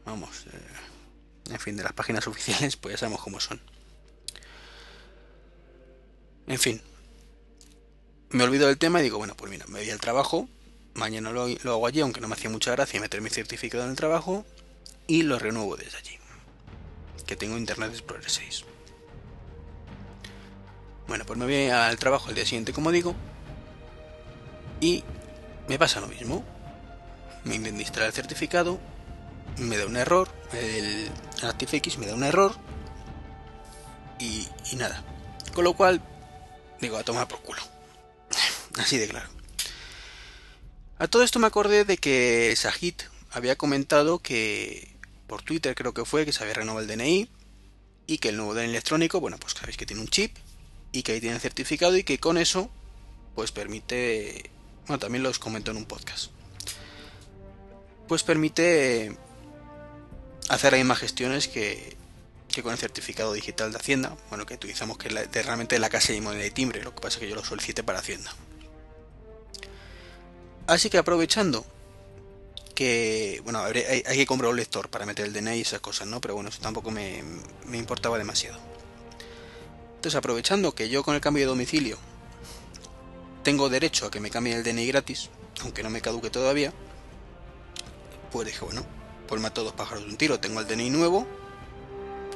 Vamos, 0.06 0.46
eh, 0.54 1.52
en 1.52 1.60
fin, 1.60 1.76
de 1.76 1.84
las 1.84 1.92
páginas 1.92 2.26
oficiales, 2.28 2.78
pues 2.78 2.94
ya 2.94 2.98
sabemos 2.98 3.22
cómo 3.22 3.42
son. 3.42 3.60
En 6.48 6.58
fin, 6.60 6.82
me 8.30 8.46
olvido 8.46 8.68
del 8.68 8.78
tema 8.78 9.02
y 9.02 9.04
digo, 9.04 9.18
bueno, 9.18 9.36
pues 9.36 9.52
mira, 9.52 9.66
me 9.68 9.82
voy 9.82 9.90
al 9.90 10.00
trabajo, 10.00 10.48
mañana 10.94 11.32
lo, 11.34 11.42
hago 11.42 11.86
allí, 11.86 12.00
aunque 12.00 12.22
no 12.22 12.30
me 12.30 12.36
hacía 12.36 12.50
mucha 12.50 12.72
gracia 12.72 13.02
meter 13.02 13.20
mi 13.20 13.30
certificado 13.30 13.84
en 13.84 13.90
el 13.90 13.98
trabajo, 13.98 14.46
y 15.08 15.24
lo 15.24 15.38
renuevo 15.40 15.76
desde 15.76 15.98
allí. 15.98 16.18
Que 17.28 17.36
tengo 17.36 17.58
Internet 17.58 17.92
Explorer 17.92 18.30
6. 18.30 18.64
Bueno, 21.10 21.26
pues 21.26 21.38
me 21.38 21.44
voy 21.44 21.68
al 21.68 22.00
trabajo 22.00 22.30
el 22.30 22.36
día 22.36 22.46
siguiente, 22.46 22.72
como 22.72 22.92
digo, 22.92 23.14
y 24.80 25.04
me 25.68 25.78
pasa 25.78 26.00
lo 26.00 26.08
mismo. 26.08 26.44
Me 27.44 27.56
instalar 27.56 28.08
el 28.08 28.13
certificado, 28.13 28.80
me 29.58 29.78
da 29.78 29.86
un 29.86 29.98
error, 29.98 30.30
el 30.54 31.10
ActiveX 31.42 31.98
me 31.98 32.08
da 32.08 32.15
un 32.15 32.24
error 32.24 32.56
y, 34.20 34.48
y 34.72 34.76
nada. 34.76 35.04
Con 35.54 35.63
lo 35.63 35.74
cual, 35.74 36.02
digo, 36.82 36.98
a 36.98 37.04
tomar 37.04 37.28
por 37.28 37.42
culo. 37.42 37.62
Así 38.78 38.98
de 38.98 39.08
claro. 39.08 39.30
A 40.98 41.08
todo 41.08 41.24
esto 41.24 41.39
me 41.39 41.48
acordé 41.48 41.86
de 41.86 41.98
que 41.98 42.54
Sajid 42.58 42.96
había 43.32 43.56
comentado 43.56 44.20
que 44.20 44.96
por 45.28 45.44
Twitter 45.44 45.76
creo 45.76 45.94
que 45.94 46.04
fue 46.04 46.26
que 46.26 46.34
se 46.34 46.44
había 46.44 46.56
renovado 46.56 46.86
el 46.86 46.88
DNI 46.88 47.30
y 48.08 48.18
que 48.18 48.30
el 48.30 48.38
nuevo 48.38 48.54
DNI 48.54 48.65
electrónico, 48.65 49.22
bueno, 49.22 49.38
pues 49.38 49.54
sabéis 49.54 49.78
que 49.78 49.86
tiene 49.86 50.02
un 50.02 50.10
chip 50.10 50.36
y 50.92 51.04
que 51.04 51.13
ahí 51.13 51.22
tiene 51.22 51.36
el 51.36 51.42
certificado 51.42 51.96
y 51.96 52.04
que 52.04 52.20
con 52.20 52.38
eso 52.38 52.70
pues 53.36 53.52
permite 53.52 54.52
bueno, 54.89 54.99
también 54.99 55.21
los 55.21 55.38
comentó 55.38 55.69
en 55.69 55.78
un 55.78 55.86
podcast. 55.86 56.32
Pues 58.08 58.23
permite 58.23 59.15
hacer 60.49 60.71
las 60.71 60.80
mismas 60.80 60.97
gestiones 60.97 61.47
que, 61.47 61.95
con 62.63 62.71
el 62.71 62.80
certificado 62.80 63.32
digital 63.34 63.71
de 63.71 63.78
Hacienda, 63.78 64.17
bueno, 64.30 64.47
que 64.47 64.56
utilizamos 64.56 64.97
que 64.97 65.10
es 65.10 65.45
realmente 65.45 65.78
la 65.78 65.89
casa 65.89 66.12
y 66.12 66.21
moneda 66.21 66.41
de 66.41 66.49
timbre, 66.49 66.84
lo 66.84 66.95
que 66.95 67.02
pasa 67.02 67.17
es 67.17 67.19
que 67.19 67.30
yo 67.30 67.36
lo 67.36 67.45
solicité 67.45 67.84
para 67.84 67.99
Hacienda. 67.99 68.34
Así 70.65 70.89
que 70.89 70.97
aprovechando 70.97 71.63
que, 72.73 73.41
bueno, 73.43 73.60
hay, 73.63 74.04
hay, 74.08 74.17
que 74.17 74.25
comprar 74.25 74.49
un 74.49 74.58
lector 74.58 74.89
para 74.89 75.06
meter 75.06 75.28
el 75.28 75.34
DNI 75.34 75.58
y 75.58 75.62
esas 75.62 75.82
cosas, 75.82 76.08
¿no? 76.08 76.19
Pero 76.19 76.34
bueno, 76.34 76.49
eso 76.49 76.62
tampoco 76.62 76.89
me, 76.89 77.23
me 77.67 77.78
importaba 77.78 78.17
demasiado. 78.17 78.58
Entonces, 79.97 80.15
aprovechando 80.15 80.73
que 80.73 80.89
yo 80.89 81.04
con 81.04 81.13
el 81.13 81.21
cambio 81.21 81.43
de 81.43 81.47
domicilio 81.47 81.99
tengo 83.43 83.69
derecho 83.69 84.06
a 84.06 84.12
que 84.12 84.19
me 84.19 84.30
cambien 84.30 84.58
el 84.58 84.63
DNI 84.63 84.88
gratis, 84.88 85.30
aunque 85.62 85.84
no 85.84 85.89
me 85.89 86.02
caduque 86.02 86.30
todavía, 86.30 86.73
pues 88.32 88.47
dije, 88.47 88.63
bueno, 88.63 88.86
pues 89.28 89.41
mato 89.41 89.63
dos 89.63 89.73
pájaros 89.73 90.04
de 90.06 90.10
un 90.12 90.17
tiro. 90.17 90.39
Tengo 90.39 90.60
el 90.60 90.67
DNI 90.67 90.89
nuevo, 90.89 91.28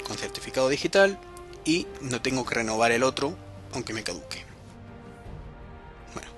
con 0.07 0.17
certificado 0.17 0.69
digital, 0.69 1.19
y 1.65 1.87
no 2.01 2.21
tengo 2.21 2.45
que 2.45 2.55
renovar 2.55 2.91
el 2.91 3.03
otro, 3.03 3.35
aunque 3.73 3.93
me 3.93 4.03
caduque. 4.03 4.43
Bueno. 6.13 6.29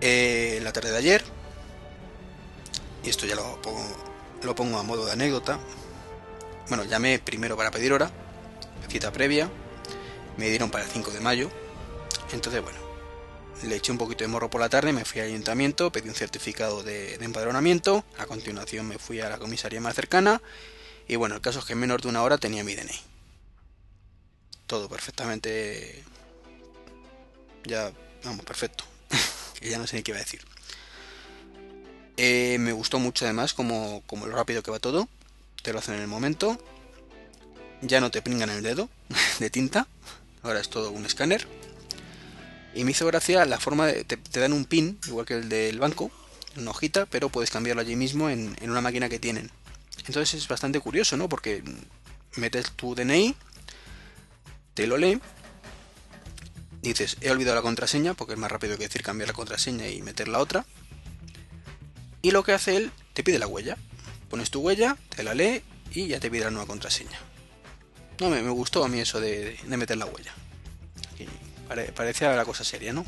Eh, 0.00 0.60
la 0.62 0.72
tarde 0.72 0.90
de 0.90 0.98
ayer, 0.98 1.24
y 3.02 3.10
esto 3.10 3.26
ya 3.26 3.34
lo 3.34 3.60
pongo, 3.62 3.84
lo 4.42 4.54
pongo 4.54 4.78
a 4.78 4.82
modo 4.82 5.06
de 5.06 5.12
anécdota, 5.12 5.58
bueno, 6.68 6.84
llamé 6.84 7.18
primero 7.18 7.56
para 7.56 7.70
pedir 7.70 7.92
hora, 7.92 8.10
cita 8.88 9.12
previa, 9.12 9.50
me 10.36 10.48
dieron 10.48 10.70
para 10.70 10.84
el 10.84 10.90
5 10.90 11.10
de 11.10 11.20
mayo, 11.20 11.50
entonces, 12.34 12.62
bueno, 12.62 12.78
le 13.62 13.76
eché 13.76 13.92
un 13.92 13.98
poquito 13.98 14.24
de 14.24 14.28
morro 14.28 14.50
por 14.50 14.60
la 14.60 14.68
tarde, 14.68 14.92
me 14.92 15.04
fui 15.04 15.20
al 15.20 15.28
ayuntamiento, 15.28 15.90
pedí 15.90 16.08
un 16.08 16.14
certificado 16.14 16.82
de, 16.82 17.14
empadronamiento, 17.14 18.04
a 18.18 18.26
continuación 18.26 18.88
me 18.88 18.98
fui 18.98 19.20
a 19.20 19.28
la 19.28 19.38
comisaría 19.38 19.80
más 19.80 19.94
cercana 19.94 20.42
y 21.06 21.16
bueno, 21.16 21.36
el 21.36 21.40
caso 21.40 21.60
es 21.60 21.64
que 21.64 21.74
en 21.74 21.78
menos 21.78 22.02
de 22.02 22.08
una 22.08 22.22
hora 22.22 22.38
tenía 22.38 22.64
mi 22.64 22.74
DNI. 22.74 23.00
Todo 24.66 24.88
perfectamente... 24.88 26.02
Ya, 27.64 27.92
vamos, 28.24 28.44
perfecto. 28.44 28.84
que 29.60 29.70
ya 29.70 29.78
no 29.78 29.86
sé 29.86 29.96
ni 29.96 30.02
qué 30.02 30.10
iba 30.10 30.18
a 30.18 30.24
decir. 30.24 30.42
Eh, 32.16 32.56
me 32.58 32.72
gustó 32.72 32.98
mucho 32.98 33.24
además 33.26 33.54
como, 33.54 34.02
como 34.06 34.26
lo 34.26 34.34
rápido 34.34 34.62
que 34.62 34.70
va 34.70 34.78
todo. 34.78 35.08
Te 35.62 35.72
lo 35.72 35.78
hacen 35.78 35.94
en 35.94 36.00
el 36.00 36.08
momento. 36.08 36.58
Ya 37.82 38.00
no 38.00 38.10
te 38.10 38.22
pringan 38.22 38.50
el 38.50 38.62
dedo 38.62 38.88
de 39.38 39.50
tinta. 39.50 39.86
Ahora 40.42 40.60
es 40.60 40.70
todo 40.70 40.90
un 40.90 41.04
escáner. 41.04 41.46
Y 42.74 42.84
me 42.84 42.90
hizo 42.90 43.06
gracia 43.06 43.44
la 43.44 43.60
forma 43.60 43.86
de... 43.86 44.04
Te, 44.04 44.40
dan 44.40 44.52
un 44.52 44.64
pin, 44.64 44.98
igual 45.06 45.26
que 45.26 45.34
el 45.34 45.48
del 45.48 45.78
banco, 45.78 46.10
una 46.56 46.72
hojita, 46.72 47.06
pero 47.06 47.28
puedes 47.28 47.50
cambiarlo 47.50 47.82
allí 47.82 47.94
mismo 47.94 48.28
en, 48.30 48.56
una 48.62 48.80
máquina 48.80 49.08
que 49.08 49.20
tienen. 49.20 49.50
Entonces 50.06 50.34
es 50.34 50.48
bastante 50.48 50.80
curioso, 50.80 51.16
¿no? 51.16 51.28
Porque 51.28 51.62
metes 52.36 52.72
tu 52.72 52.94
DNI, 52.94 53.36
te 54.74 54.88
lo 54.88 54.96
lee, 54.96 55.20
dices, 56.82 57.16
he 57.20 57.30
olvidado 57.30 57.56
la 57.56 57.62
contraseña, 57.62 58.14
porque 58.14 58.34
es 58.34 58.38
más 58.38 58.50
rápido 58.50 58.76
que 58.76 58.84
decir 58.84 59.02
cambiar 59.02 59.28
la 59.28 59.34
contraseña 59.34 59.88
y 59.88 60.02
meter 60.02 60.26
la 60.26 60.40
otra. 60.40 60.66
Y 62.22 62.32
lo 62.32 62.42
que 62.42 62.52
hace 62.52 62.76
él, 62.76 62.90
te 63.12 63.22
pide 63.22 63.38
la 63.38 63.46
huella. 63.46 63.76
Pones 64.30 64.50
tu 64.50 64.60
huella, 64.60 64.96
te 65.14 65.22
la 65.22 65.34
lee 65.34 65.62
y 65.92 66.08
ya 66.08 66.18
te 66.18 66.28
pide 66.28 66.44
la 66.44 66.50
nueva 66.50 66.66
contraseña. 66.66 67.20
No, 68.18 68.30
me, 68.30 68.42
me 68.42 68.50
gustó 68.50 68.84
a 68.84 68.88
mí 68.88 68.98
eso 68.98 69.20
de, 69.20 69.56
de 69.62 69.76
meter 69.76 69.96
la 69.96 70.06
huella 70.06 70.34
parecía 71.94 72.34
la 72.34 72.44
cosa 72.44 72.64
seria, 72.64 72.92
¿no? 72.92 73.04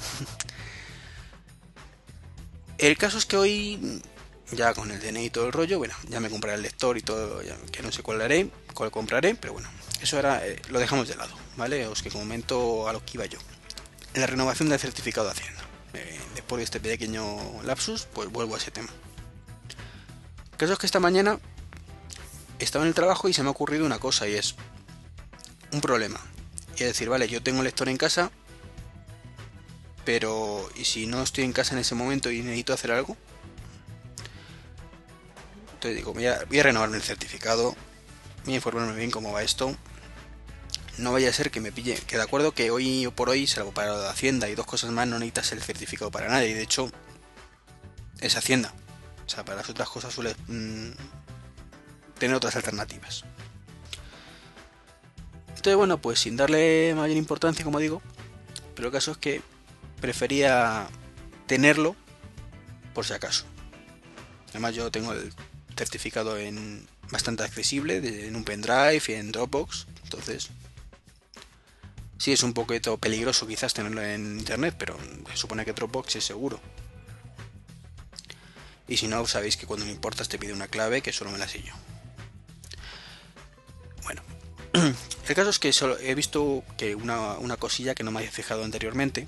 el 2.79 2.97
caso 2.99 3.19
es 3.19 3.27
que 3.27 3.37
hoy, 3.37 4.03
ya 4.53 4.75
con 4.75 4.90
el 4.90 5.01
DNI 5.01 5.27
y 5.27 5.31
todo 5.31 5.47
el 5.47 5.53
rollo, 5.53 5.79
bueno, 5.79 5.95
ya 6.09 6.21
me 6.21 6.31
compraré 6.31 6.57
el 6.57 6.62
lector 6.62 6.97
y 6.97 7.03
todo, 7.03 7.40
que 7.73 7.83
no 7.83 7.92
sé 7.92 8.03
cuál 8.03 8.21
haré, 8.21 8.51
cuál 8.75 8.90
compraré, 8.90 9.35
pero 9.35 9.53
bueno, 9.55 9.69
eso 10.01 10.16
ahora 10.16 10.47
eh, 10.47 10.61
lo 10.69 10.79
dejamos 10.79 11.09
de 11.09 11.16
lado, 11.16 11.35
¿vale? 11.57 11.87
Os 11.87 12.03
que 12.03 12.11
comento 12.11 12.88
a 12.88 12.92
lo 12.92 13.05
que 13.05 13.12
iba 13.14 13.27
yo. 13.27 13.38
La 14.14 14.27
renovación 14.27 14.69
del 14.69 14.79
certificado 14.79 15.27
de 15.27 15.33
Hacienda. 15.33 15.62
Eh, 15.95 16.21
después 16.35 16.59
de 16.59 16.64
este 16.64 16.81
pequeño 16.81 17.62
lapsus, 17.62 18.07
pues 18.12 18.31
vuelvo 18.31 18.55
a 18.55 18.59
ese 18.59 18.71
tema. 18.71 18.88
El 20.53 20.59
caso 20.59 20.75
es 20.75 20.79
que 20.79 20.87
esta 20.87 21.01
mañana 21.01 21.38
estaba 22.59 22.85
en 22.85 22.88
el 22.88 22.95
trabajo 22.95 23.29
y 23.29 23.33
se 23.33 23.42
me 23.42 23.49
ha 23.49 23.53
ocurrido 23.53 23.85
una 23.85 23.99
cosa 23.99 24.29
y 24.29 24.35
es 24.35 24.55
un 25.73 25.81
problema. 25.81 26.21
Y 26.77 26.83
es 26.83 26.88
decir, 26.88 27.09
vale, 27.09 27.29
yo 27.29 27.42
tengo 27.42 27.59
el 27.61 27.64
lector 27.64 27.88
en 27.88 27.97
casa, 27.97 28.31
pero 30.07 30.71
¿y 30.77 30.85
si 30.85 31.09
no 31.09 31.21
estoy 31.21 31.42
en 31.42 31.53
casa 31.53 31.75
en 31.75 31.81
ese 31.81 31.97
momento 31.97 32.31
y 32.31 32.40
necesito 32.40 32.73
hacer 32.73 32.92
algo? 32.92 33.16
Entonces 35.75 35.97
digo, 35.97 36.14
voy 36.14 36.27
a, 36.27 36.45
renovarme 36.62 36.97
el 36.97 37.03
certificado, 37.03 37.75
voy 38.45 38.55
a 38.55 38.57
informarme 38.57 38.95
bien 38.95 39.11
cómo 39.11 39.33
va 39.33 39.42
esto. 39.42 39.77
No 40.99 41.12
vaya 41.12 41.29
a 41.29 41.33
ser 41.33 41.51
que 41.51 41.61
me 41.61 41.73
pille, 41.73 41.97
que 42.07 42.16
de 42.16 42.23
acuerdo 42.23 42.53
que 42.53 42.71
hoy 42.71 43.12
por 43.16 43.29
hoy, 43.29 43.49
salvo 43.49 43.73
para 43.73 43.97
la 43.97 44.09
Hacienda 44.09 44.49
y 44.49 44.55
dos 44.55 44.64
cosas 44.64 44.92
más, 44.92 45.09
no 45.09 45.19
necesitas 45.19 45.51
el 45.53 45.61
certificado 45.61 46.12
para 46.12 46.29
nada. 46.29 46.45
Y 46.47 46.55
de 46.55 46.62
hecho, 46.62 46.88
es 48.21 48.37
Hacienda. 48.37 48.73
O 49.27 49.29
sea, 49.29 49.45
para 49.45 49.59
las 49.59 49.69
otras 49.69 49.88
cosas 49.88 50.14
suele 50.14 50.37
mm, 50.47 50.92
tener 52.16 52.37
otras 52.37 52.55
alternativas. 52.55 53.25
Entonces, 55.49 55.77
bueno, 55.77 55.99
pues 55.99 56.21
sin 56.21 56.37
darle 56.37 56.95
mayor 56.95 57.16
importancia, 57.16 57.64
como 57.64 57.81
digo, 57.81 58.01
pero 58.77 58.87
el 58.87 58.92
caso 58.92 59.11
es 59.11 59.19
que 59.19 59.42
prefería 60.00 60.88
tenerlo 61.46 61.96
por 62.94 63.04
si 63.04 63.12
acaso. 63.12 63.44
Además 64.50 64.74
yo 64.74 64.90
tengo 64.90 65.12
el 65.12 65.32
certificado 65.76 66.37
en 66.38 66.87
bastante 67.11 67.42
accesible 67.42 68.26
en 68.26 68.35
un 68.35 68.44
pendrive 68.44 69.02
y 69.09 69.12
en 69.12 69.30
Dropbox, 69.30 69.87
entonces 70.04 70.48
sí 72.18 72.32
es 72.32 72.42
un 72.42 72.54
poquito 72.54 72.96
peligroso 72.98 73.46
quizás 73.46 73.74
tenerlo 73.74 74.02
en 74.02 74.38
internet, 74.38 74.74
pero 74.78 74.98
se 75.30 75.37
supone 75.37 75.64
que 75.64 75.72
Dropbox 75.72 76.16
es 76.16 76.24
seguro. 76.24 76.61
Y 78.88 78.96
si 78.96 79.09
no, 79.09 79.26
sabéis 79.26 79.56
que 79.56 79.66
cuando 79.66 79.85
me 79.85 79.92
importas 79.92 80.28
te 80.28 80.38
pide 80.38 80.52
una 80.52 80.68
clave 80.68 81.02
que 81.02 81.12
solo 81.12 81.30
me 81.30 81.38
la 81.38 81.48
sé 81.48 81.62
yo. 81.62 81.74
Bueno, 84.04 84.22
el 85.28 85.35
caso 85.35 85.50
es 85.50 85.59
que 85.59 85.72
solo 85.72 85.98
he 85.98 86.14
visto 86.14 86.62
que 86.76 86.94
una, 86.94 87.32
una 87.35 87.56
cosilla 87.56 87.94
que 87.94 88.04
no 88.04 88.12
me 88.12 88.20
había 88.20 88.30
fijado 88.30 88.64
anteriormente, 88.64 89.26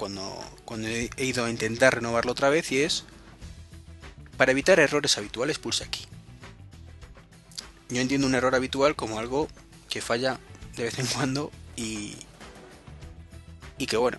cuando, 0.00 0.88
he 0.88 1.26
ido 1.26 1.44
a 1.44 1.50
intentar 1.50 1.96
renovarlo 1.96 2.32
otra 2.32 2.48
vez 2.48 2.72
y 2.72 2.80
es 2.80 3.04
para 4.38 4.52
evitar 4.52 4.80
errores 4.80 5.18
habituales 5.18 5.58
pulse 5.58 5.84
aquí. 5.84 6.06
Yo 7.90 8.00
entiendo 8.00 8.26
un 8.26 8.34
error 8.34 8.54
habitual 8.54 8.96
como 8.96 9.18
algo 9.18 9.46
que 9.90 10.00
falla 10.00 10.40
de 10.74 10.84
vez 10.84 10.98
en 10.98 11.06
cuando 11.06 11.52
y, 11.76 12.16
y 13.76 13.86
que 13.86 13.98
bueno, 13.98 14.16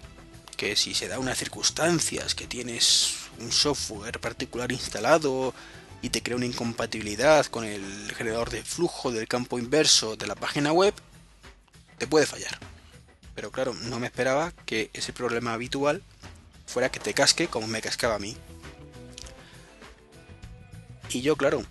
que 0.56 0.76
si 0.76 0.94
se 0.94 1.08
da 1.08 1.18
unas 1.18 1.40
circunstancias 1.40 2.36
que 2.36 2.46
tienes 2.46 3.16
un 3.40 3.52
software 3.52 4.20
particular 4.20 4.72
instalado 4.72 5.56
y 6.04 6.10
te 6.10 6.22
crea 6.22 6.38
una 6.38 6.46
incompatibilidad 6.46 7.48
con 7.48 7.64
el 7.64 8.14
generador 8.16 8.52
de 8.52 8.62
flujo 8.62 9.12
del 9.12 9.28
campo 9.28 9.58
inverso 9.58 10.16
de 10.16 10.28
la 10.28 10.36
página 10.36 10.74
web, 10.74 10.94
te 11.98 12.06
puede 12.06 12.28
fallar. 12.28 12.60
Pero 13.42 13.52
claro, 13.52 13.74
no 13.74 14.00
me 14.00 14.06
esperaba 14.06 14.54
que 14.68 14.92
ese 14.94 15.14
problema 15.14 15.54
habitual 15.54 16.04
fuera 16.68 16.92
que 16.92 17.00
te 17.00 17.16
casque 17.16 17.48
como 17.48 17.66
me 17.66 17.82
cascaba 17.82 18.14
a 18.14 18.20
mí. 18.20 18.38
Y 21.10 21.22
yo, 21.22 21.36
claro, 21.36 21.64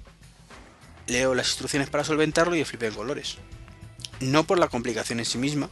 leo 1.06 1.32
las 1.36 1.46
instrucciones 1.46 1.88
para 1.88 2.02
solventarlo 2.02 2.56
y 2.56 2.64
flipé 2.64 2.88
en 2.88 2.94
colores. 2.94 3.36
No 4.18 4.42
por 4.42 4.58
la 4.58 4.66
complicación 4.66 5.20
en 5.20 5.26
sí 5.26 5.38
misma, 5.38 5.70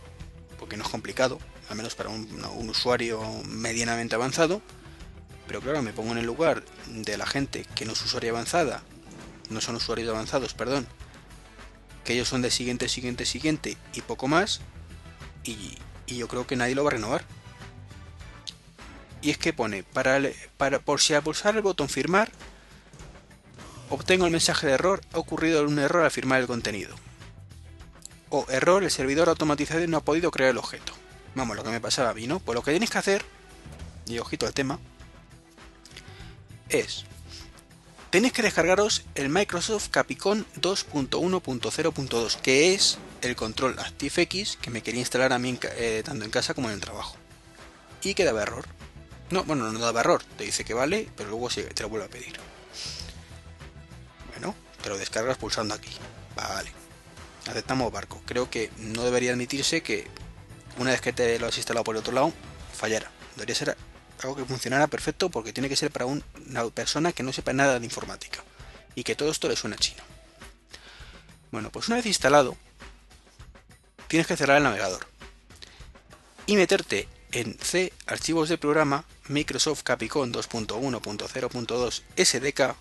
porque 0.57 0.77
no 0.77 0.85
es 0.85 0.89
complicado, 0.89 1.41
al 1.69 1.77
menos 1.77 1.97
para 1.97 2.11
un, 2.11 2.45
un, 2.45 2.71
usuario 2.71 3.21
medianamente 3.47 4.15
avanzado, 4.15 4.63
pero 5.49 5.61
claro, 5.61 5.83
me 5.83 5.93
pongo 5.93 6.13
en 6.13 6.19
el 6.19 6.27
lugar 6.27 6.63
de 6.87 7.19
la 7.19 7.27
gente 7.27 7.67
que 7.75 7.87
no 7.87 7.95
es 7.95 8.03
usuario 8.03 8.31
avanzada, 8.31 8.85
no 9.51 9.61
son 9.61 9.75
usuarios 9.75 10.09
avanzados, 10.09 10.55
perdón, 10.55 10.87
que 12.05 12.13
ellos 12.13 12.29
son 12.29 12.41
de 12.41 12.53
siguiente, 12.53 12.89
siguiente, 12.89 13.27
siguiente 13.27 13.77
y 13.95 14.03
poco 14.03 14.29
más, 14.29 14.61
y, 15.43 15.77
yo 16.17 16.29
creo 16.29 16.47
que 16.47 16.57
nadie 16.57 16.75
lo 16.75 16.85
va 16.85 16.91
a 16.91 16.93
renovar. 16.93 17.25
Y 19.21 19.31
es 19.31 19.39
que 19.39 19.53
pone, 19.53 19.83
para, 19.83 20.21
para, 20.57 20.79
por 20.79 21.01
si 21.01 21.15
al 21.15 21.23
pulsar 21.23 21.57
el 21.57 21.63
botón 21.63 21.89
firmar, 21.89 22.31
obtengo 23.91 24.27
el 24.27 24.33
mensaje 24.33 24.67
de 24.67 24.75
error, 24.75 25.01
ha 25.13 25.19
ocurrido 25.19 25.65
un 25.65 25.79
error 25.79 26.05
al 26.05 26.11
firmar 26.11 26.41
el 26.41 26.47
contenido. 26.47 26.95
O 28.31 28.47
error, 28.49 28.85
el 28.85 28.91
servidor 28.91 29.29
automatizado 29.29 29.87
no 29.87 29.97
ha 29.97 30.05
podido 30.05 30.31
crear 30.31 30.51
el 30.51 30.59
objeto. 30.59 30.93
Vamos, 31.35 31.57
lo 31.57 31.65
que 31.65 31.71
me 31.71 31.81
pasaba 31.81 32.11
a 32.11 32.15
mí, 32.15 32.27
¿no? 32.27 32.41
Pues 32.41 32.55
lo 32.55 32.63
que 32.63 32.71
tienes 32.71 32.91
que 32.91 32.99
hacer, 32.99 33.25
y 34.07 34.19
ojito 34.19 34.47
al 34.47 34.55
tema, 34.55 34.79
es 36.69 37.05
tenéis 38.11 38.33
que 38.33 38.43
descargaros 38.43 39.05
el 39.15 39.29
Microsoft 39.29 39.89
Capicon 39.89 40.47
2.1.0.2, 40.61 42.41
que 42.41 42.75
es 42.75 42.99
el 43.23 43.37
control 43.37 43.79
ActiveX 43.79 44.57
que 44.57 44.71
me 44.71 44.83
quería 44.83 45.01
instalar 45.01 45.33
a 45.33 45.39
mí 45.39 45.59
eh, 45.77 46.03
tanto 46.05 46.25
en 46.25 46.31
casa 46.31 46.55
como 46.55 46.69
en 46.69 46.75
el 46.75 46.81
trabajo. 46.81 47.17
Y 48.03 48.15
que 48.15 48.25
daba 48.25 48.43
error. 48.43 48.65
No, 49.31 49.45
bueno, 49.45 49.71
no 49.71 49.79
daba 49.79 50.01
error, 50.01 50.23
te 50.37 50.45
dice 50.45 50.65
que 50.65 50.75
vale, 50.75 51.09
pero 51.17 51.31
luego 51.31 51.51
sí, 51.51 51.63
te 51.75 51.83
lo 51.83 51.89
vuelve 51.89 52.07
a 52.07 52.11
pedir. 52.11 52.39
Bueno, 54.33 54.55
te 54.83 54.89
lo 54.89 54.97
descargas 54.97 55.37
pulsando 55.37 55.75
aquí. 55.75 55.91
Vale. 56.35 56.73
Aceptamos 57.47 57.93
barco. 57.93 58.23
Creo 58.25 58.51
que 58.51 58.71
no 58.79 59.05
debería 59.05 59.33
admitirse 59.33 59.83
que 59.83 60.07
una 60.79 60.91
vez 60.91 61.01
que 61.01 61.13
te 61.13 61.39
lo 61.39 61.47
has 61.47 61.57
instalado 61.57 61.85
por 61.85 61.97
el 61.97 62.01
otro 62.01 62.13
lado, 62.13 62.33
fallara. 62.73 63.11
Debería 63.37 63.55
ser 63.55 63.77
algo 64.23 64.37
que 64.37 64.45
funcionara 64.45 64.87
perfecto 64.87 65.31
porque 65.31 65.53
tiene 65.53 65.69
que 65.69 65.77
ser 65.77 65.91
para 65.91 66.07
una 66.07 66.69
persona 66.75 67.13
que 67.13 67.23
no 67.23 67.33
sepa 67.33 67.53
nada 67.53 67.79
de 67.79 67.85
informática 67.85 68.43
y 68.95 69.05
que 69.05 69.15
todo 69.15 69.31
esto 69.31 69.49
le 69.49 69.57
suena 69.57 69.77
chino. 69.77 70.03
Bueno, 71.51 71.71
pues 71.71 71.89
una 71.89 71.97
vez 71.97 72.07
instalado, 72.07 72.57
tienes 74.09 74.27
que 74.27 74.37
cerrar 74.37 74.57
el 74.57 74.65
navegador 74.65 75.07
y 76.47 76.57
meterte 76.57 77.09
en 77.31 77.59
C 77.61 77.93
archivos 78.07 78.49
de 78.49 78.59
programa 78.59 79.05
Microsoft 79.29 79.83
Capicon 79.83 80.33
2.1.0.2 80.33 82.03
SDK 82.17 82.75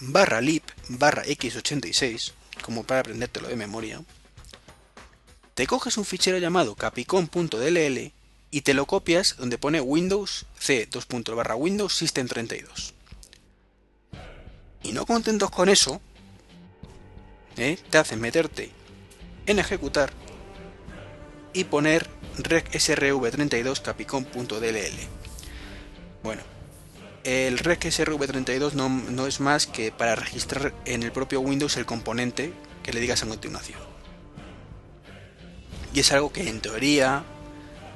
barra 0.00 0.40
lib 0.40 0.62
barra 0.88 1.24
x86 1.24 2.32
como 2.62 2.84
para 2.84 3.00
aprendértelo 3.00 3.48
de 3.48 3.56
memoria 3.56 4.02
te 5.54 5.68
coges 5.68 5.96
un 5.96 6.04
fichero 6.04 6.38
llamado 6.38 6.74
capicon.dll 6.74 8.12
y 8.50 8.62
te 8.62 8.74
lo 8.74 8.86
copias 8.86 9.36
donde 9.36 9.58
pone 9.58 9.80
Windows 9.80 10.46
C 10.58 10.88
2. 10.90 11.06
barra 11.34 11.56
Windows 11.56 11.94
System 11.94 12.28
32. 12.28 12.94
Y 14.82 14.92
no 14.92 15.04
contentos 15.04 15.50
con 15.50 15.68
eso, 15.68 16.00
¿eh? 17.56 17.78
te 17.90 17.98
hacen 17.98 18.20
meterte 18.20 18.70
en 19.46 19.58
ejecutar 19.58 20.12
y 21.52 21.64
poner 21.64 22.08
regsrv32 22.38 23.80
capicom.dll, 23.80 24.76
Bueno, 26.22 26.42
el 27.24 27.58
rec 27.58 27.84
SRV32 27.84 28.74
no, 28.74 28.88
no 28.88 29.26
es 29.26 29.40
más 29.40 29.66
que 29.66 29.90
para 29.90 30.14
registrar 30.14 30.74
en 30.84 31.02
el 31.02 31.12
propio 31.12 31.40
Windows 31.40 31.76
el 31.76 31.86
componente 31.86 32.52
que 32.82 32.92
le 32.92 33.00
digas 33.00 33.22
a 33.22 33.26
continuación. 33.26 33.80
Y 35.92 36.00
es 36.00 36.12
algo 36.12 36.32
que 36.32 36.48
en 36.48 36.60
teoría 36.60 37.24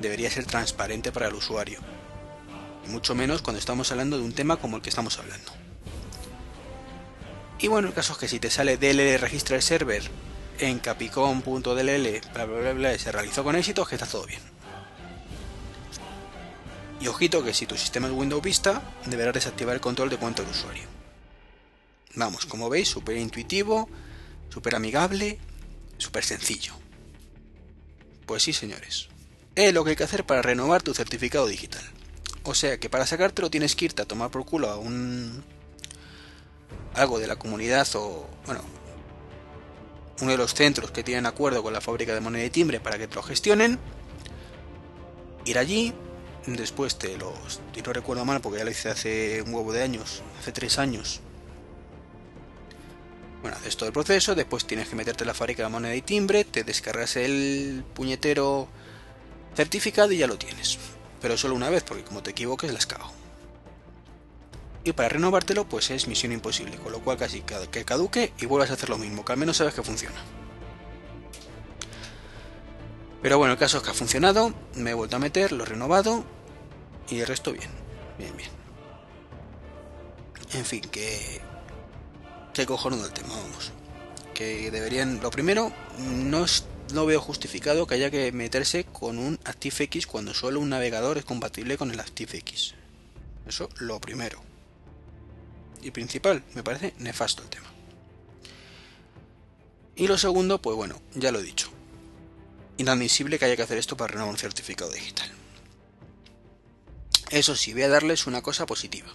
debería 0.01 0.31
ser 0.31 0.47
transparente 0.47 1.13
para 1.13 1.29
el 1.29 1.35
usuario. 1.35 1.81
Mucho 2.87 3.15
menos 3.15 3.43
cuando 3.43 3.59
estamos 3.59 3.91
hablando 3.93 4.19
de 4.19 4.25
un 4.25 4.33
tema 4.33 4.57
como 4.57 4.77
el 4.77 4.83
que 4.83 4.89
estamos 4.89 5.19
hablando. 5.19 5.53
Y 7.59 7.69
bueno, 7.69 7.89
el 7.89 7.95
caso 7.95 8.15
es 8.15 8.19
que 8.19 8.29
si 8.29 8.41
te 8.41 8.51
sale 8.51 8.79
DLL 8.79 9.19
registra 9.21 9.61
server 9.61 10.03
en 10.59 10.79
capicom.dll, 10.79 11.63
bla 12.33 12.45
bla 12.47 12.61
bla 12.61 12.73
bla, 12.73 12.99
se 12.99 13.13
realizó 13.13 13.45
con 13.45 13.55
éxito, 13.55 13.85
que 13.85 13.97
está 13.97 14.07
todo 14.07 14.27
bien. 14.27 14.41
Y 17.01 17.09
ojito 17.09 17.43
que 17.45 17.55
si 17.55 17.67
tu 17.67 17.77
sistema 17.77 18.09
es 18.09 18.13
Windows 18.13 18.43
Vista, 18.43 18.83
deberás 19.07 19.35
desactivar 19.35 19.75
el 19.75 19.81
control 19.81 20.11
de 20.11 20.19
cuenta 20.19 20.43
del 20.43 20.51
usuario. 20.51 20.85
Vamos, 22.15 22.45
como 22.45 22.69
veis, 22.69 22.89
súper 22.89 23.17
intuitivo, 23.17 23.89
súper 24.49 24.75
amigable, 24.75 25.39
súper 25.97 26.25
sencillo. 26.25 26.75
Pues 28.27 28.43
sí, 28.43 28.53
señores. 28.53 29.09
Es 29.61 29.75
lo 29.75 29.85
que 29.85 29.91
hay 29.91 29.97
que 29.97 30.05
hacer 30.05 30.25
para 30.25 30.41
renovar 30.41 30.81
tu 30.81 30.95
certificado 30.95 31.47
digital. 31.47 31.83
O 32.45 32.55
sea 32.55 32.81
que 32.81 32.89
para 32.89 33.05
sacártelo 33.05 33.51
tienes 33.51 33.77
que 33.77 33.85
irte 33.85 34.01
a 34.01 34.07
tomar 34.07 34.31
por 34.31 34.47
culo 34.47 34.71
a 34.71 34.79
un... 34.79 35.45
algo 36.95 37.19
de 37.19 37.27
la 37.27 37.37
comunidad 37.37 37.87
o... 37.95 38.27
bueno, 38.47 38.63
uno 40.23 40.31
de 40.31 40.39
los 40.39 40.55
centros 40.55 40.93
que 40.93 41.03
tienen 41.03 41.27
acuerdo 41.27 41.63
con 41.63 41.75
la 41.75 41.83
fábrica 41.83 42.15
de 42.15 42.21
moneda 42.21 42.43
y 42.43 42.49
timbre 42.49 42.81
para 42.81 42.97
que 42.97 43.07
te 43.07 43.17
lo 43.17 43.23
gestionen. 43.23 43.79
Ir 45.45 45.59
allí, 45.59 45.93
después 46.47 46.97
te 46.97 47.19
los... 47.19 47.61
y 47.77 47.83
no 47.83 47.93
recuerdo 47.93 48.25
mal 48.25 48.41
porque 48.41 48.61
ya 48.61 48.65
lo 48.65 48.71
hice 48.71 48.89
hace 48.89 49.43
un 49.43 49.53
huevo 49.53 49.75
de 49.75 49.83
años, 49.83 50.23
hace 50.41 50.53
tres 50.53 50.79
años. 50.79 51.21
Bueno, 53.43 53.59
haces 53.59 53.77
todo 53.77 53.89
el 53.89 53.93
proceso, 53.93 54.35
después 54.35 54.67
tienes 54.67 54.89
que 54.89 54.97
meterte 54.97 55.25
en 55.25 55.29
la 55.29 55.35
fábrica 55.35 55.65
de 55.65 55.69
moneda 55.69 55.95
y 55.95 56.01
timbre, 56.01 56.45
te 56.45 56.65
descargas 56.65 57.17
el 57.17 57.85
puñetero 57.93 58.67
certificado 59.55 60.13
y 60.13 60.19
ya 60.19 60.27
lo 60.27 60.39
tienes. 60.39 60.79
Pero 61.21 61.37
solo 61.37 61.55
una 61.55 61.71
vez, 61.71 61.83
porque 61.83 62.05
como 62.05 62.23
te 62.23 62.31
equivoques 62.31 62.73
las 62.73 62.87
cago. 62.87 63.13
Y 64.85 64.93
para 64.93 65.11
renovártelo, 65.11 65.69
pues 65.69 65.91
es 65.91 66.09
misión 66.09 66.33
imposible, 66.33 66.77
con 66.79 66.93
lo 66.93 67.01
cual 67.01 67.19
casi 67.19 67.43
que 67.43 67.85
caduque 67.85 68.33
y 68.39 68.47
vuelvas 68.47 68.71
a 68.71 68.75
hacer 68.75 68.89
lo 68.89 68.97
mismo, 68.97 69.25
que 69.25 69.33
al 69.33 69.39
menos 69.39 69.59
sabes 69.59 69.75
que 69.75 69.83
funciona. 69.83 70.17
Pero 73.23 73.37
bueno, 73.37 73.53
el 73.53 73.59
caso 73.59 73.77
es 73.77 73.83
que 73.83 73.91
ha 73.91 73.95
funcionado, 73.95 74.55
me 74.75 74.91
he 74.91 74.95
vuelto 74.95 75.17
a 75.17 75.19
meter, 75.19 75.53
lo 75.53 75.65
he 75.65 75.67
renovado 75.67 76.25
y 77.11 77.21
el 77.21 77.27
resto 77.27 77.53
bien, 77.53 77.71
bien, 78.19 78.35
bien. 78.37 78.51
En 80.55 80.65
fin, 80.65 80.81
que... 80.81 81.41
Que 82.55 82.67
cojonudo 82.67 83.07
el 83.07 83.13
tema, 83.13 83.35
vamos. 83.35 83.73
Que 84.35 84.71
deberían... 84.71 85.21
Lo 85.21 85.31
primero, 85.31 85.71
no, 85.99 86.47
no 86.93 87.07
veo 87.07 87.21
justificado 87.21 87.87
que 87.87 87.95
haya 87.95 88.11
que 88.11 88.33
meterse 88.33 88.85
con 88.85 89.19
un 89.19 89.39
ActiveX 89.45 90.07
cuando 90.07 90.35
solo 90.35 90.61
un 90.61 90.71
navegador 90.71 91.19
es 91.19 91.25
compatible 91.25 91.77
con 91.77 91.91
el 91.91 92.01
ActiveX. 92.01 92.75
Eso 93.47 93.69
lo 93.79 94.01
primero. 94.01 94.43
Y 95.83 95.91
principal, 95.91 96.43
me 96.55 96.63
parece 96.63 96.95
nefasto 96.99 97.43
el 97.43 97.49
tema. 97.49 97.73
Y 99.97 100.07
lo 100.07 100.19
segundo, 100.19 100.61
pues 100.61 100.77
bueno, 100.77 101.01
ya 101.15 101.33
lo 101.33 101.41
he 101.41 101.43
dicho 101.43 101.71
inadmisible 102.81 103.39
que 103.39 103.45
haya 103.45 103.57
que 103.57 103.63
hacer 103.63 103.79
esto 103.79 103.97
para 103.97 104.13
renovar 104.13 104.33
un 104.33 104.39
certificado 104.39 104.91
digital. 104.91 105.31
Eso 107.31 107.55
sí, 107.55 107.73
voy 107.73 107.83
a 107.83 107.89
darles 107.89 108.27
una 108.27 108.43
cosa 108.43 108.67
positiva. 108.67 109.09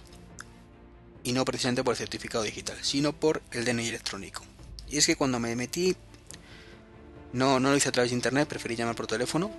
Y 1.24 1.32
no 1.32 1.44
precisamente 1.44 1.82
por 1.82 1.92
el 1.92 1.98
certificado 1.98 2.44
digital, 2.44 2.78
sino 2.82 3.12
por 3.12 3.42
el 3.50 3.64
DNI 3.64 3.88
electrónico. 3.88 4.44
Y 4.88 4.98
es 4.98 5.06
que 5.06 5.16
cuando 5.16 5.40
me 5.40 5.56
metí, 5.56 5.96
no, 7.36 7.60
no 7.60 7.70
lo 7.70 7.76
hice 7.76 7.90
a 7.90 7.92
través 7.92 8.10
de 8.10 8.16
internet, 8.16 8.48
preferí 8.48 8.76
llamar 8.76 8.96
por 8.96 9.06
teléfono. 9.06 9.50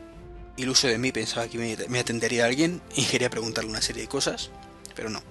Iluso 0.58 0.88
de 0.88 0.98
mí 0.98 1.12
pensaba 1.12 1.48
que 1.48 1.78
me 1.88 2.00
atendería 2.00 2.46
alguien 2.46 2.82
y 2.96 3.06
quería 3.06 3.30
preguntarle 3.30 3.70
una 3.70 3.84
serie 3.84 4.02
de 4.02 4.08
cosas, 4.10 4.50
pero 4.96 5.12
no. 5.12 5.22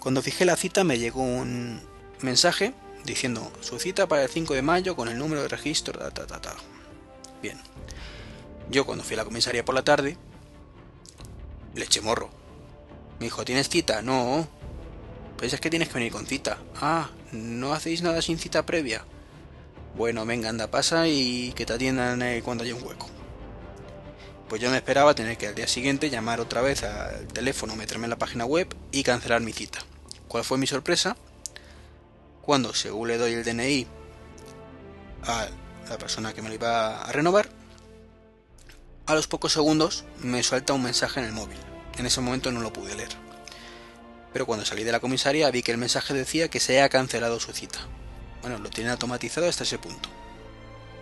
Cuando 0.00 0.22
fijé 0.22 0.46
la 0.46 0.56
cita 0.56 0.82
me 0.82 0.98
llegó 0.98 1.22
un 1.22 1.82
mensaje 2.22 2.72
diciendo 3.04 3.52
su 3.60 3.78
cita 3.78 4.08
para 4.08 4.22
el 4.22 4.30
5 4.30 4.54
de 4.54 4.62
mayo 4.62 4.96
con 4.96 5.08
el 5.08 5.18
número 5.18 5.42
de 5.42 5.48
registro, 5.48 5.98
ta, 5.98 6.10
ta, 6.10 6.26
ta, 6.26 6.40
ta. 6.40 6.56
Bien, 7.42 7.58
yo 8.70 8.86
cuando 8.86 9.04
fui 9.04 9.12
a 9.12 9.18
la 9.18 9.24
comisaría 9.26 9.62
por 9.62 9.74
la 9.74 9.84
tarde, 9.84 10.16
le 11.74 11.84
eché 11.84 12.00
morro. 12.00 12.30
Me 13.18 13.26
dijo, 13.26 13.44
¿tienes 13.44 13.68
cita? 13.68 14.00
No. 14.00 14.48
Pues 15.36 15.52
es 15.52 15.60
que 15.60 15.68
tienes 15.68 15.88
que 15.88 15.94
venir 15.94 16.12
con 16.12 16.26
cita. 16.26 16.56
Ah, 16.80 17.10
¿no 17.32 17.74
hacéis 17.74 18.00
nada 18.00 18.22
sin 18.22 18.38
cita 18.38 18.64
previa? 18.64 19.04
Bueno, 19.98 20.24
venga, 20.24 20.48
anda, 20.48 20.70
pasa 20.70 21.08
y 21.08 21.52
que 21.56 21.66
te 21.66 21.72
atiendan 21.72 22.22
eh, 22.22 22.40
cuando 22.44 22.62
haya 22.62 22.72
un 22.72 22.86
hueco. 22.86 23.08
Pues 24.48 24.62
yo 24.62 24.70
me 24.70 24.76
esperaba 24.76 25.12
tener 25.16 25.36
que 25.36 25.48
al 25.48 25.56
día 25.56 25.66
siguiente 25.66 26.08
llamar 26.08 26.40
otra 26.40 26.62
vez 26.62 26.84
al 26.84 27.26
teléfono, 27.26 27.74
meterme 27.74 28.04
en 28.04 28.10
la 28.10 28.16
página 28.16 28.44
web 28.44 28.72
y 28.92 29.02
cancelar 29.02 29.40
mi 29.40 29.52
cita. 29.52 29.80
¿Cuál 30.28 30.44
fue 30.44 30.56
mi 30.56 30.68
sorpresa? 30.68 31.16
Cuando, 32.42 32.74
según 32.74 33.08
le 33.08 33.18
doy 33.18 33.32
el 33.32 33.42
DNI 33.42 33.88
a 35.24 35.48
la 35.90 35.98
persona 35.98 36.32
que 36.32 36.42
me 36.42 36.48
lo 36.48 36.54
iba 36.54 37.02
a 37.02 37.10
renovar, 37.10 37.48
a 39.06 39.16
los 39.16 39.26
pocos 39.26 39.52
segundos 39.52 40.04
me 40.22 40.44
suelta 40.44 40.74
un 40.74 40.84
mensaje 40.84 41.18
en 41.18 41.26
el 41.26 41.32
móvil. 41.32 41.58
En 41.98 42.06
ese 42.06 42.20
momento 42.20 42.52
no 42.52 42.60
lo 42.60 42.72
pude 42.72 42.94
leer. 42.94 43.10
Pero 44.32 44.46
cuando 44.46 44.64
salí 44.64 44.84
de 44.84 44.92
la 44.92 45.00
comisaría 45.00 45.50
vi 45.50 45.64
que 45.64 45.72
el 45.72 45.78
mensaje 45.78 46.14
decía 46.14 46.46
que 46.46 46.60
se 46.60 46.82
ha 46.82 46.88
cancelado 46.88 47.40
su 47.40 47.52
cita. 47.52 47.80
Bueno, 48.42 48.58
lo 48.58 48.70
tienen 48.70 48.92
automatizado 48.92 49.48
hasta 49.48 49.64
ese 49.64 49.78
punto. 49.78 50.08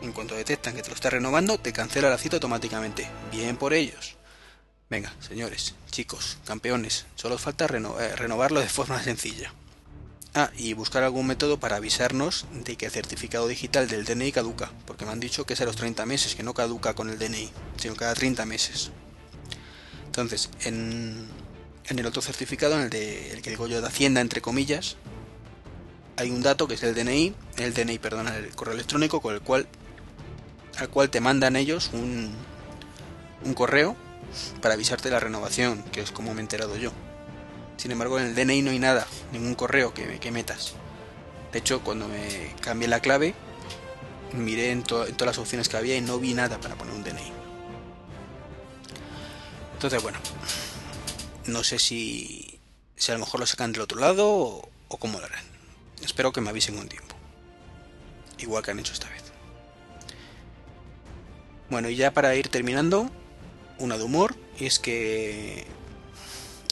En 0.02 0.12
cuanto 0.12 0.34
detectan 0.34 0.74
que 0.74 0.82
te 0.82 0.88
lo 0.88 0.94
está 0.94 1.10
renovando, 1.10 1.58
te 1.58 1.72
cancela 1.72 2.10
la 2.10 2.18
cita 2.18 2.36
automáticamente. 2.36 3.08
Bien 3.30 3.56
por 3.56 3.72
ellos. 3.72 4.16
Venga, 4.88 5.12
señores, 5.20 5.74
chicos, 5.90 6.38
campeones, 6.44 7.06
solo 7.16 7.38
falta 7.38 7.64
eh, 7.66 8.16
renovarlo 8.16 8.60
de 8.60 8.68
forma 8.68 9.02
sencilla. 9.04 9.52
Ah, 10.34 10.50
y 10.54 10.74
buscar 10.74 11.02
algún 11.02 11.26
método 11.26 11.58
para 11.58 11.76
avisarnos 11.76 12.44
de 12.52 12.76
que 12.76 12.86
el 12.86 12.92
certificado 12.92 13.48
digital 13.48 13.88
del 13.88 14.04
DNI 14.04 14.32
caduca, 14.32 14.70
porque 14.86 15.06
me 15.06 15.12
han 15.12 15.18
dicho 15.18 15.46
que 15.46 15.54
es 15.54 15.60
a 15.62 15.64
los 15.64 15.76
30 15.76 16.04
meses, 16.04 16.34
que 16.34 16.42
no 16.42 16.52
caduca 16.52 16.94
con 16.94 17.08
el 17.08 17.18
DNI, 17.18 17.50
sino 17.78 17.96
cada 17.96 18.14
30 18.14 18.44
meses. 18.44 18.90
Entonces, 20.04 20.50
en, 20.60 21.26
el 21.88 22.06
otro 22.06 22.20
certificado, 22.20 22.74
en 22.78 22.82
el, 22.82 22.94
el 22.94 23.42
que 23.42 23.50
digo 23.50 23.66
yo 23.66 23.80
de 23.80 23.86
Hacienda, 23.86 24.20
entre 24.20 24.42
comillas, 24.42 24.96
hay 26.16 26.30
un 26.30 26.42
dato 26.42 26.66
que 26.66 26.74
es 26.74 26.82
el 26.82 26.94
DNI, 26.94 27.34
el 27.58 27.74
DNI, 27.74 27.98
perdón, 27.98 28.28
el 28.28 28.54
correo 28.54 28.74
electrónico 28.74 29.20
con 29.20 29.34
el 29.34 29.40
cual, 29.40 29.66
al 30.78 30.88
cual 30.88 31.10
te 31.10 31.20
mandan 31.20 31.56
ellos 31.56 31.90
un, 31.92 32.34
un 33.44 33.54
correo 33.54 33.96
para 34.62 34.74
avisarte 34.74 35.10
la 35.10 35.20
renovación, 35.20 35.82
que 35.92 36.00
es 36.00 36.10
como 36.10 36.32
me 36.34 36.40
he 36.40 36.42
enterado 36.42 36.76
yo. 36.76 36.92
Sin 37.76 37.90
embargo, 37.90 38.18
en 38.18 38.26
el 38.26 38.34
DNI 38.34 38.62
no 38.62 38.70
hay 38.70 38.78
nada, 38.78 39.06
ningún 39.32 39.54
correo 39.54 39.92
que, 39.92 40.18
que 40.18 40.30
metas. 40.30 40.74
De 41.52 41.58
hecho, 41.58 41.82
cuando 41.82 42.08
me 42.08 42.54
cambié 42.60 42.88
la 42.88 43.00
clave, 43.00 43.34
miré 44.32 44.70
en, 44.70 44.82
todas 44.82 45.20
las 45.20 45.38
opciones 45.38 45.68
que 45.68 45.76
había 45.76 45.96
y 45.96 46.00
no 46.00 46.18
vi 46.18 46.34
nada 46.34 46.58
para 46.60 46.74
poner 46.76 46.94
un 46.94 47.04
DNI. 47.04 47.32
Entonces, 49.74 50.02
bueno, 50.02 50.18
no 51.46 51.62
sé 51.62 51.78
si, 51.78 52.58
si 52.96 53.12
a 53.12 53.14
lo 53.14 53.20
mejor 53.20 53.40
lo 53.40 53.46
sacan 53.46 53.72
del 53.72 53.82
otro 53.82 54.00
lado 54.00 54.28
o, 54.28 54.68
o 54.88 54.96
cómo 54.96 55.20
lo 55.20 55.26
harán. 55.26 55.55
Espero 56.06 56.32
que 56.32 56.40
me 56.40 56.50
avisen 56.50 56.78
un 56.78 56.88
tiempo. 56.88 57.16
Igual 58.38 58.62
que 58.62 58.70
han 58.70 58.78
hecho 58.78 58.92
esta 58.92 59.08
vez. 59.08 59.24
Bueno, 61.68 61.90
y 61.90 61.96
ya 61.96 62.12
para 62.12 62.34
ir 62.36 62.48
terminando, 62.48 63.10
una 63.80 63.98
de 63.98 64.04
humor, 64.04 64.36
y 64.56 64.66
es 64.66 64.78
que 64.78 65.66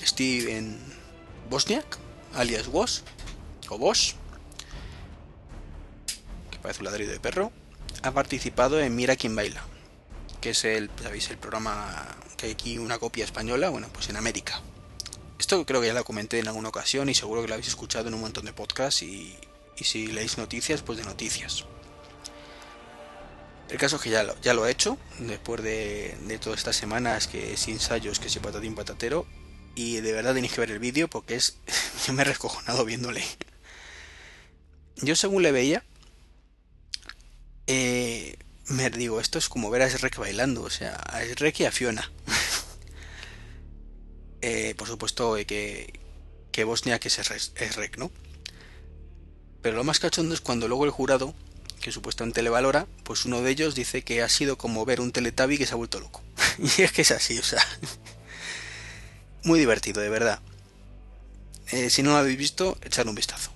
Steve 0.01 0.57
en 0.57 0.79
Bosniak, 1.51 1.99
alias 2.35 2.69
Woz, 2.69 3.03
o 3.69 3.77
Bosch, 3.77 4.15
que 6.53 6.59
parece 6.61 6.81
un 6.81 6.85
ladrillo 6.85 7.11
de 7.11 7.19
perro, 7.19 7.51
ha 8.05 8.13
participado 8.13 8.81
en 8.81 8.95
Mira 8.95 9.17
quién 9.17 9.35
baila, 9.35 9.65
que 10.41 10.51
es 10.51 10.65
el, 10.65 10.91
¿sabéis? 11.03 11.29
el 11.31 11.39
programa 11.39 12.07
que 12.37 12.47
hay 12.47 12.53
aquí 12.53 12.79
una 12.79 13.01
copia 13.01 13.25
española, 13.25 13.69
bueno, 13.69 13.89
pues 13.93 14.09
en 14.11 14.17
América. 14.17 14.63
Esto 15.39 15.65
creo 15.67 15.81
que 15.81 15.89
ya 15.89 15.95
lo 15.95 16.05
comenté 16.05 16.39
en 16.39 16.49
alguna 16.49 16.69
ocasión 16.69 17.09
y 17.09 17.15
seguro 17.15 17.43
que 17.43 17.49
lo 17.49 17.55
habéis 17.55 17.69
escuchado 17.69 18.09
en 18.09 18.15
un 18.15 18.21
montón 18.21 18.45
de 18.45 18.53
podcasts 18.53 19.03
y, 19.03 19.37
si 19.77 20.07
leéis 20.07 20.39
noticias, 20.39 20.83
pues 20.83 20.99
de 20.99 21.05
noticias. 21.05 21.65
El 23.69 23.79
caso 23.79 23.97
es 23.97 24.03
que 24.03 24.11
ya 24.11 24.23
lo, 24.23 24.41
ya 24.41 24.55
lo 24.55 24.67
he 24.67 24.71
hecho, 24.71 24.99
después 25.19 25.63
de, 25.63 26.17
de 26.27 26.39
todas 26.39 26.59
estas 26.59 26.77
semanas 26.77 27.27
que 27.27 27.57
sin 27.57 27.75
ensayos, 27.75 28.21
que 28.21 28.29
se 28.29 28.41
patatín 28.41 28.75
patatero, 28.75 29.27
y 29.75 30.01
de 30.01 30.13
verdad 30.13 30.35
tenéis 30.35 30.53
que 30.53 30.61
ver 30.61 30.71
el 30.71 30.79
vídeo 30.79 31.09
porque 31.09 31.35
es. 31.35 31.57
Yo 32.07 32.13
me 32.13 32.23
he 32.23 32.25
rescojonado 32.25 32.85
viéndole. 32.85 33.25
Yo 34.97 35.17
según 35.17 35.43
le 35.43 35.53
veía. 35.53 35.85
Eh, 37.67 38.39
me 38.67 38.91
digo, 38.91 39.21
esto 39.21 39.39
es 39.39 39.49
como 39.49 39.71
ver 39.71 39.83
a 39.83 39.89
Shrek 39.89 40.17
bailando. 40.17 40.63
O 40.63 40.71
sea, 40.71 40.95
a 40.95 41.25
Shrek 41.25 41.61
y 41.61 41.65
a 41.65 41.73
Fiona. 41.73 42.11
eh, 44.47 44.75
por 44.77 44.87
supuesto, 44.87 45.37
que, 45.47 46.01
que 46.53 46.65
Bosnia 46.65 46.99
que 46.99 47.09
es, 47.09 47.19
es 47.19 47.77
rec, 47.77 47.97
¿no? 47.97 48.11
Pero 49.63 49.77
lo 49.77 49.85
más 49.85 50.01
cachondo 50.01 50.35
es 50.35 50.43
cuando 50.43 50.69
luego 50.69 50.85
el 50.85 50.91
jurado, 50.91 51.35
que 51.81 51.91
supuestamente 51.91 52.43
le 52.43 52.51
valora, 52.51 52.87
pues 53.05 53.25
uno 53.25 53.41
de 53.41 53.51
ellos 53.51 53.75
dice 53.75 54.03
que 54.03 54.21
ha 54.21 54.29
sido 54.29 54.59
como 54.59 54.85
ver 54.85 55.01
un 55.01 55.13
teletabi 55.13 55.57
que 55.57 55.65
se 55.65 55.73
ha 55.73 55.77
vuelto 55.77 55.99
loco. 55.99 56.23
y 56.59 56.83
es 56.83 56.93
que 56.93 57.01
es 57.01 57.11
así, 57.11 57.39
o 57.39 57.43
sea. 57.43 57.65
Muy 59.45 59.59
divertido, 59.59 60.03
de 60.03 60.11
verdad. 60.11 60.41
Eh, 61.71 61.89
si 61.89 62.03
no 62.03 62.11
lo 62.11 62.19
habéis 62.19 62.37
visto, 62.37 62.77
echad 62.83 63.09
un 63.09 63.15
vistazo. 63.15 63.51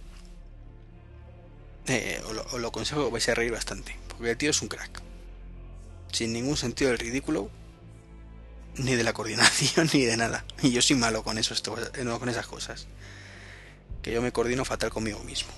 Eh, 1.86 2.22
os, 2.24 2.32
lo, 2.32 2.46
os, 2.46 2.64
aconsejo, 2.64 3.10
vais 3.10 3.28
a 3.28 3.34
reír 3.34 3.52
bastante. 3.52 3.94
Porque 4.08 4.30
el 4.30 4.38
tío 4.38 4.48
es 4.48 4.62
un 4.62 4.68
crack. 4.68 5.02
Sin 6.12 6.32
ningún 6.32 6.56
sentido 6.56 6.90
del 6.90 6.98
ridículo, 6.98 7.50
ni 8.78 8.94
de 8.94 9.04
la 9.04 9.12
coordinación, 9.12 9.90
ni 9.94 10.04
de 10.04 10.16
nada. 10.16 10.44
Y 10.62 10.70
yo 10.70 10.82
soy 10.82 10.96
malo 10.96 11.22
con 11.22 11.38
eso, 11.38 11.54
eh, 11.94 12.04
no, 12.04 12.18
con 12.18 12.28
esas 12.28 12.46
cosas. 12.46 12.86
Que 14.02 14.12
yo 14.12 14.22
me 14.22 14.32
coordino 14.32 14.64
fatal 14.64 14.90
conmigo 14.90 15.22
mismo. 15.24 15.50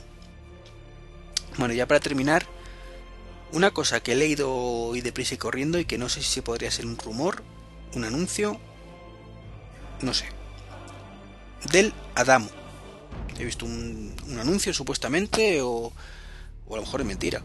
Bueno, 1.58 1.74
ya 1.74 1.86
para 1.86 2.00
terminar, 2.00 2.46
una 3.52 3.70
cosa 3.72 4.02
que 4.02 4.12
he 4.12 4.16
leído 4.16 4.52
hoy 4.52 5.00
deprisa 5.00 5.34
y 5.34 5.38
corriendo 5.38 5.78
y 5.78 5.84
que 5.84 5.98
no 5.98 6.08
sé 6.08 6.22
si 6.22 6.40
podría 6.40 6.70
ser 6.70 6.86
un 6.86 6.96
rumor, 6.96 7.42
un 7.94 8.04
anuncio, 8.04 8.58
no 10.00 10.14
sé. 10.14 10.26
Del 11.70 11.92
Adamo. 12.14 12.48
He 13.38 13.44
visto 13.44 13.66
un, 13.66 14.14
un 14.28 14.38
anuncio 14.38 14.72
supuestamente 14.72 15.60
o, 15.62 15.92
o 16.66 16.74
a 16.74 16.76
lo 16.76 16.82
mejor 16.82 17.00
es 17.00 17.06
mentira. 17.06 17.42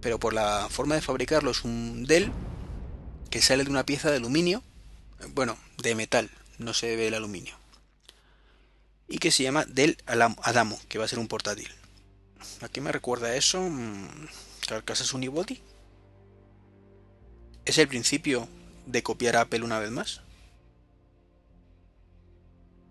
Pero 0.00 0.20
por 0.20 0.32
la 0.32 0.68
forma 0.70 0.94
de 0.94 1.00
fabricarlo 1.00 1.50
es 1.50 1.64
un 1.64 2.04
Dell 2.04 2.32
que 3.36 3.42
sale 3.42 3.64
de 3.64 3.70
una 3.70 3.84
pieza 3.84 4.10
de 4.10 4.16
aluminio, 4.16 4.62
bueno, 5.34 5.58
de 5.76 5.94
metal, 5.94 6.30
no 6.56 6.72
se 6.72 6.96
ve 6.96 7.08
el 7.08 7.12
aluminio. 7.12 7.54
Y 9.08 9.18
que 9.18 9.30
se 9.30 9.42
llama 9.42 9.66
Dell 9.66 9.98
Adamo, 10.06 10.80
que 10.88 10.96
va 10.96 11.04
a 11.04 11.08
ser 11.08 11.18
un 11.18 11.28
portátil. 11.28 11.68
¿A 12.62 12.70
qué 12.70 12.80
me 12.80 12.92
recuerda 12.92 13.36
eso? 13.36 13.60
Mm, 13.60 14.08
¿Carcasas 14.66 15.12
Unibody? 15.12 15.60
¿Es 17.66 17.76
el 17.76 17.88
principio 17.88 18.48
de 18.86 19.02
copiar 19.02 19.36
a 19.36 19.42
Apple 19.42 19.64
una 19.64 19.80
vez 19.80 19.90
más? 19.90 20.22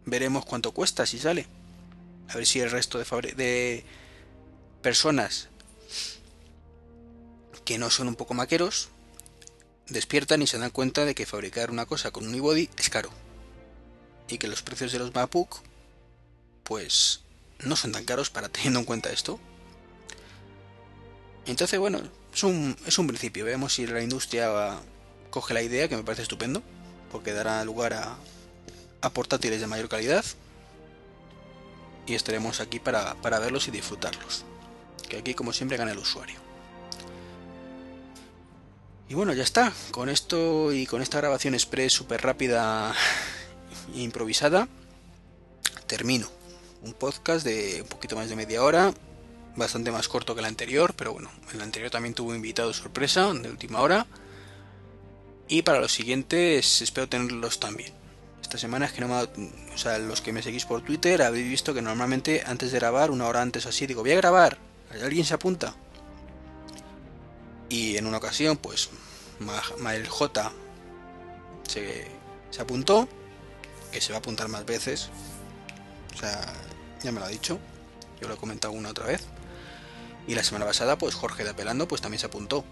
Veremos 0.06 0.46
cuánto 0.46 0.74
cuesta 0.74 1.08
si 1.08 1.18
sale. 1.18 1.48
A 2.30 2.36
ver 2.36 2.46
si 2.46 2.60
el 2.60 2.70
resto 2.70 3.00
de, 3.00 3.34
de 3.34 3.84
personas 4.84 5.50
que 7.66 7.80
no 7.80 7.90
son 7.90 8.10
un 8.10 8.16
poco 8.16 8.36
maqueros 8.36 8.90
despiertan 9.90 10.42
y 10.42 10.48
se 10.48 10.58
dan 10.58 10.72
cuenta 10.72 11.06
de 11.06 11.16
que 11.16 11.26
fabricar 11.26 11.72
una 11.72 11.86
cosa 11.86 12.12
con 12.12 12.24
un 12.24 12.30
unibody 12.30 12.70
es 12.78 12.90
caro. 12.90 13.10
Y 14.28 14.38
que 14.38 14.48
los 14.48 14.62
precios 14.62 14.92
de 14.92 15.00
los 15.00 15.14
MacBook 15.14 15.62
pues 16.64 17.22
no 17.60 17.76
son 17.76 17.92
tan 17.92 18.06
caros 18.06 18.30
para 18.30 18.50
teniendo 18.50 18.80
en 18.80 18.86
cuenta 18.86 19.12
esto. 19.12 19.40
Entonces, 21.46 21.80
bueno, 21.80 22.02
es 22.34 22.44
un, 22.44 22.76
es 22.86 22.98
un 22.98 23.08
principio. 23.08 23.46
Veamos 23.46 23.74
si 23.74 23.86
la 23.86 24.02
industria 24.02 24.80
coge 25.30 25.54
la 25.54 25.62
idea, 25.62 25.88
que 25.88 25.96
me 25.96 26.04
parece 26.04 26.24
estupendo, 26.24 26.64
porque 27.12 27.34
dará 27.34 27.64
lugar 27.64 27.94
a, 27.94 28.18
a 29.02 29.10
portátiles 29.12 29.62
de 29.62 29.68
mayor 29.68 29.90
calidad. 29.90 30.26
Y 32.08 32.16
estaremos 32.16 32.60
aquí 32.60 32.80
para, 32.80 33.16
para 33.16 33.40
verlos 33.40 33.68
y 33.68 33.72
disfrutarlos. 33.72 34.44
Que 35.08 35.18
aquí, 35.18 35.36
como 35.36 35.54
siempre, 35.54 35.78
gana 35.78 35.92
el 35.92 36.00
usuario. 36.00 36.45
Y 39.08 39.14
bueno, 39.14 39.34
ya 39.34 39.44
está. 39.44 39.72
Con 39.92 40.10
esto 40.10 40.74
y 40.74 40.88
con 40.88 41.02
esta 41.02 41.20
grabación 41.20 41.54
express 41.54 41.94
súper 41.94 42.22
rápida 42.22 42.94
e 43.94 44.02
improvisada, 44.02 44.68
termino. 45.86 46.28
Un 46.82 46.94
podcast 46.94 47.46
de 47.46 47.82
un 47.84 47.88
poquito 47.88 48.16
más 48.16 48.30
de 48.30 48.36
media 48.36 48.64
hora, 48.64 48.94
bastante 49.56 49.92
más 49.92 50.08
corto 50.08 50.34
que 50.34 50.42
el 50.42 50.48
anterior, 50.48 50.94
pero 50.96 51.14
bueno, 51.14 51.30
el 51.54 51.62
anterior 51.62 51.92
también 51.92 52.16
tuvo 52.16 52.34
invitado 52.34 52.74
sorpresa 52.74 53.32
de 53.32 53.50
última 53.50 53.82
hora. 53.82 54.08
Y 55.48 55.62
para 55.62 55.80
los 55.80 55.94
siguientes 55.94 56.82
espero 56.82 57.08
tenerlos 57.08 57.60
también. 57.60 57.94
Esta 58.42 58.58
semana 58.58 58.88
es 58.88 58.94
que 58.94 59.02
no 59.02 59.08
me... 59.08 59.16
O 59.74 59.78
sea, 59.78 60.00
los 60.00 60.22
que 60.22 60.34
me 60.34 60.42
seguís 60.42 60.66
por 60.66 60.82
Twitter 60.82 61.22
habéis 61.22 61.48
visto 61.48 61.74
que 61.74 61.82
normalmente 61.82 62.44
antes 62.46 62.72
de 62.72 62.80
grabar, 62.80 63.12
una 63.12 63.28
hora 63.28 63.42
antes 63.42 63.68
así, 63.68 63.86
digo, 63.86 64.02
voy 64.02 64.14
a 64.14 64.16
grabar. 64.16 64.58
¿Alguien 65.04 65.26
se 65.26 65.34
apunta? 65.34 65.76
Y 67.70 67.98
en 67.98 68.06
una 68.06 68.18
ocasión, 68.18 68.58
pues, 68.58 68.90
Mael 69.80 70.08
J 70.08 70.52
se, 71.68 72.08
se 72.52 72.62
apuntó, 72.62 73.08
que 73.92 74.02
se 74.02 74.12
va 74.12 74.18
a 74.18 74.20
apuntar 74.20 74.48
más 74.48 74.66
veces. 74.66 75.10
O 76.14 76.18
sea, 76.18 76.54
ya 77.04 77.12
me 77.12 77.20
lo 77.20 77.26
ha 77.26 77.30
dicho. 77.30 77.60
Yo 78.22 78.28
lo 78.28 78.36
he 78.36 78.38
comentado 78.38 78.74
una 78.74 78.90
otra 78.90 79.08
vez. 79.08 79.24
Y 80.28 80.36
la 80.36 80.44
semana 80.44 80.66
pasada, 80.66 80.98
pues 80.98 81.14
Jorge 81.16 81.44
de 81.44 81.52
Apelando, 81.52 81.88
pues 81.88 82.02
también 82.02 82.20
se 82.20 82.26
apuntó. 82.26 82.66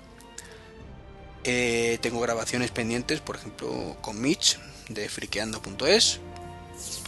Eh, 1.44 2.00
tengo 2.02 2.20
grabaciones 2.22 2.72
pendientes, 2.72 3.20
por 3.20 3.36
ejemplo, 3.36 3.98
con 4.02 4.20
Mitch 4.20 4.58
de 4.90 5.10
friqueando.es, 5.10 6.20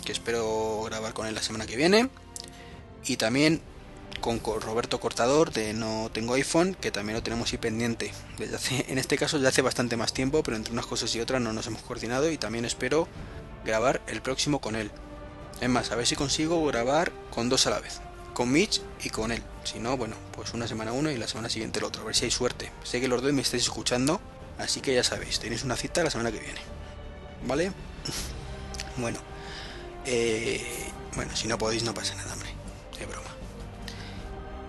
que 0.04 0.12
espero 0.12 0.84
grabar 0.84 1.14
con 1.14 1.26
él 1.28 1.36
la 1.36 1.42
semana 1.42 1.66
que 1.66 1.76
viene. 1.76 2.10
Y 3.06 3.18
también 3.18 3.62
con 4.26 4.60
Roberto 4.60 5.00
Cortador 5.00 5.52
de 5.52 5.74
No 5.74 6.10
Tengo 6.12 6.34
iPhone, 6.34 6.76
que 6.82 6.90
también 6.90 7.16
lo 7.16 7.22
tenemos 7.22 7.52
ahí 7.52 7.60
pendiente. 7.60 8.12
En 8.88 8.98
este 8.98 9.18
caso 9.18 9.38
ya 9.38 9.50
hace 9.50 9.62
bastante 9.62 9.98
más 9.98 10.14
tiempo, 10.14 10.42
pero 10.42 10.58
entre 10.58 10.74
unas 10.74 10.88
cosas 10.88 11.14
y 11.16 11.22
otras 11.22 11.42
no 11.42 11.54
nos 11.54 11.68
hemos 11.68 11.84
coordinado 11.84 12.32
y 12.32 12.38
también 12.40 12.66
espero 12.66 13.08
grabar 13.64 14.02
el 14.08 14.24
próximo 14.24 14.60
con 14.60 14.76
él. 14.76 14.90
Es 15.62 15.70
más, 15.70 15.92
a 15.92 15.96
ver 15.96 16.08
si 16.08 16.16
consigo 16.16 16.66
grabar 16.66 17.12
con 17.30 17.50
dos 17.50 17.68
a 17.68 17.70
la 17.70 17.80
vez. 17.80 18.02
Con 18.34 18.52
Mitch 18.52 18.82
y 19.04 19.12
con 19.12 19.32
él. 19.32 19.44
Si 19.64 19.78
no, 19.78 19.96
bueno, 19.96 20.16
pues 20.36 20.56
una 20.56 20.68
semana 20.68 20.92
uno 20.92 21.12
y 21.12 21.18
la 21.18 21.28
semana 21.28 21.50
siguiente 21.50 21.78
el 21.78 21.86
otro. 21.86 22.02
A 22.02 22.06
ver 22.06 22.16
si 22.16 22.26
hay 22.26 22.32
suerte. 22.32 22.72
Sé 22.84 23.00
que 23.00 23.08
los 23.08 23.22
dos 23.22 23.32
me 23.32 23.44
estáis 23.44 23.64
escuchando, 23.64 24.20
así 24.58 24.82
que 24.82 24.96
ya 24.96 25.04
sabéis, 25.04 25.40
tenéis 25.40 25.64
una 25.64 25.76
cita 25.76 26.04
la 26.04 26.10
semana 26.10 26.32
que 26.32 26.40
viene. 26.40 26.60
¿Vale? 27.46 27.72
bueno. 28.98 29.20
Eh, 30.06 30.92
bueno, 31.16 31.36
si 31.36 31.48
no 31.48 31.60
podéis 31.60 31.84
no 31.84 31.94
pasa 31.94 32.16
nada, 32.16 32.34
hombre. 32.34 32.55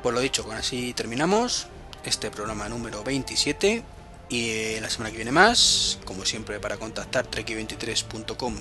Pues 0.07 0.15
lo 0.15 0.21
dicho, 0.21 0.45
con 0.45 0.55
así 0.55 0.95
terminamos 0.95 1.67
este 2.05 2.31
programa 2.31 2.69
número 2.69 3.03
27 3.03 3.83
y 4.29 4.51
eh, 4.51 4.79
la 4.81 4.89
semana 4.89 5.11
que 5.11 5.17
viene 5.17 5.33
más, 5.33 5.99
como 6.05 6.25
siempre 6.25 6.61
para 6.61 6.77
contactar 6.77 7.29
treki23.com, 7.29 8.55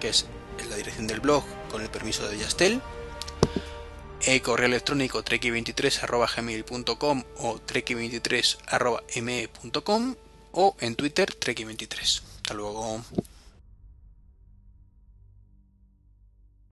que 0.00 0.08
es 0.08 0.26
la 0.68 0.74
dirección 0.74 1.06
del 1.06 1.20
blog 1.20 1.44
con 1.70 1.82
el 1.82 1.88
permiso 1.88 2.28
de 2.28 2.38
Yastel, 2.38 2.82
e 4.22 4.42
correo 4.42 4.66
electrónico 4.66 5.22
treki23.gmail.com 5.22 7.24
o 7.36 7.60
treki23.me.com 7.60 10.16
o 10.50 10.76
en 10.80 10.96
Twitter 10.96 11.32
treki23. 11.38 12.22
Hasta 12.38 12.54
luego. 12.54 13.04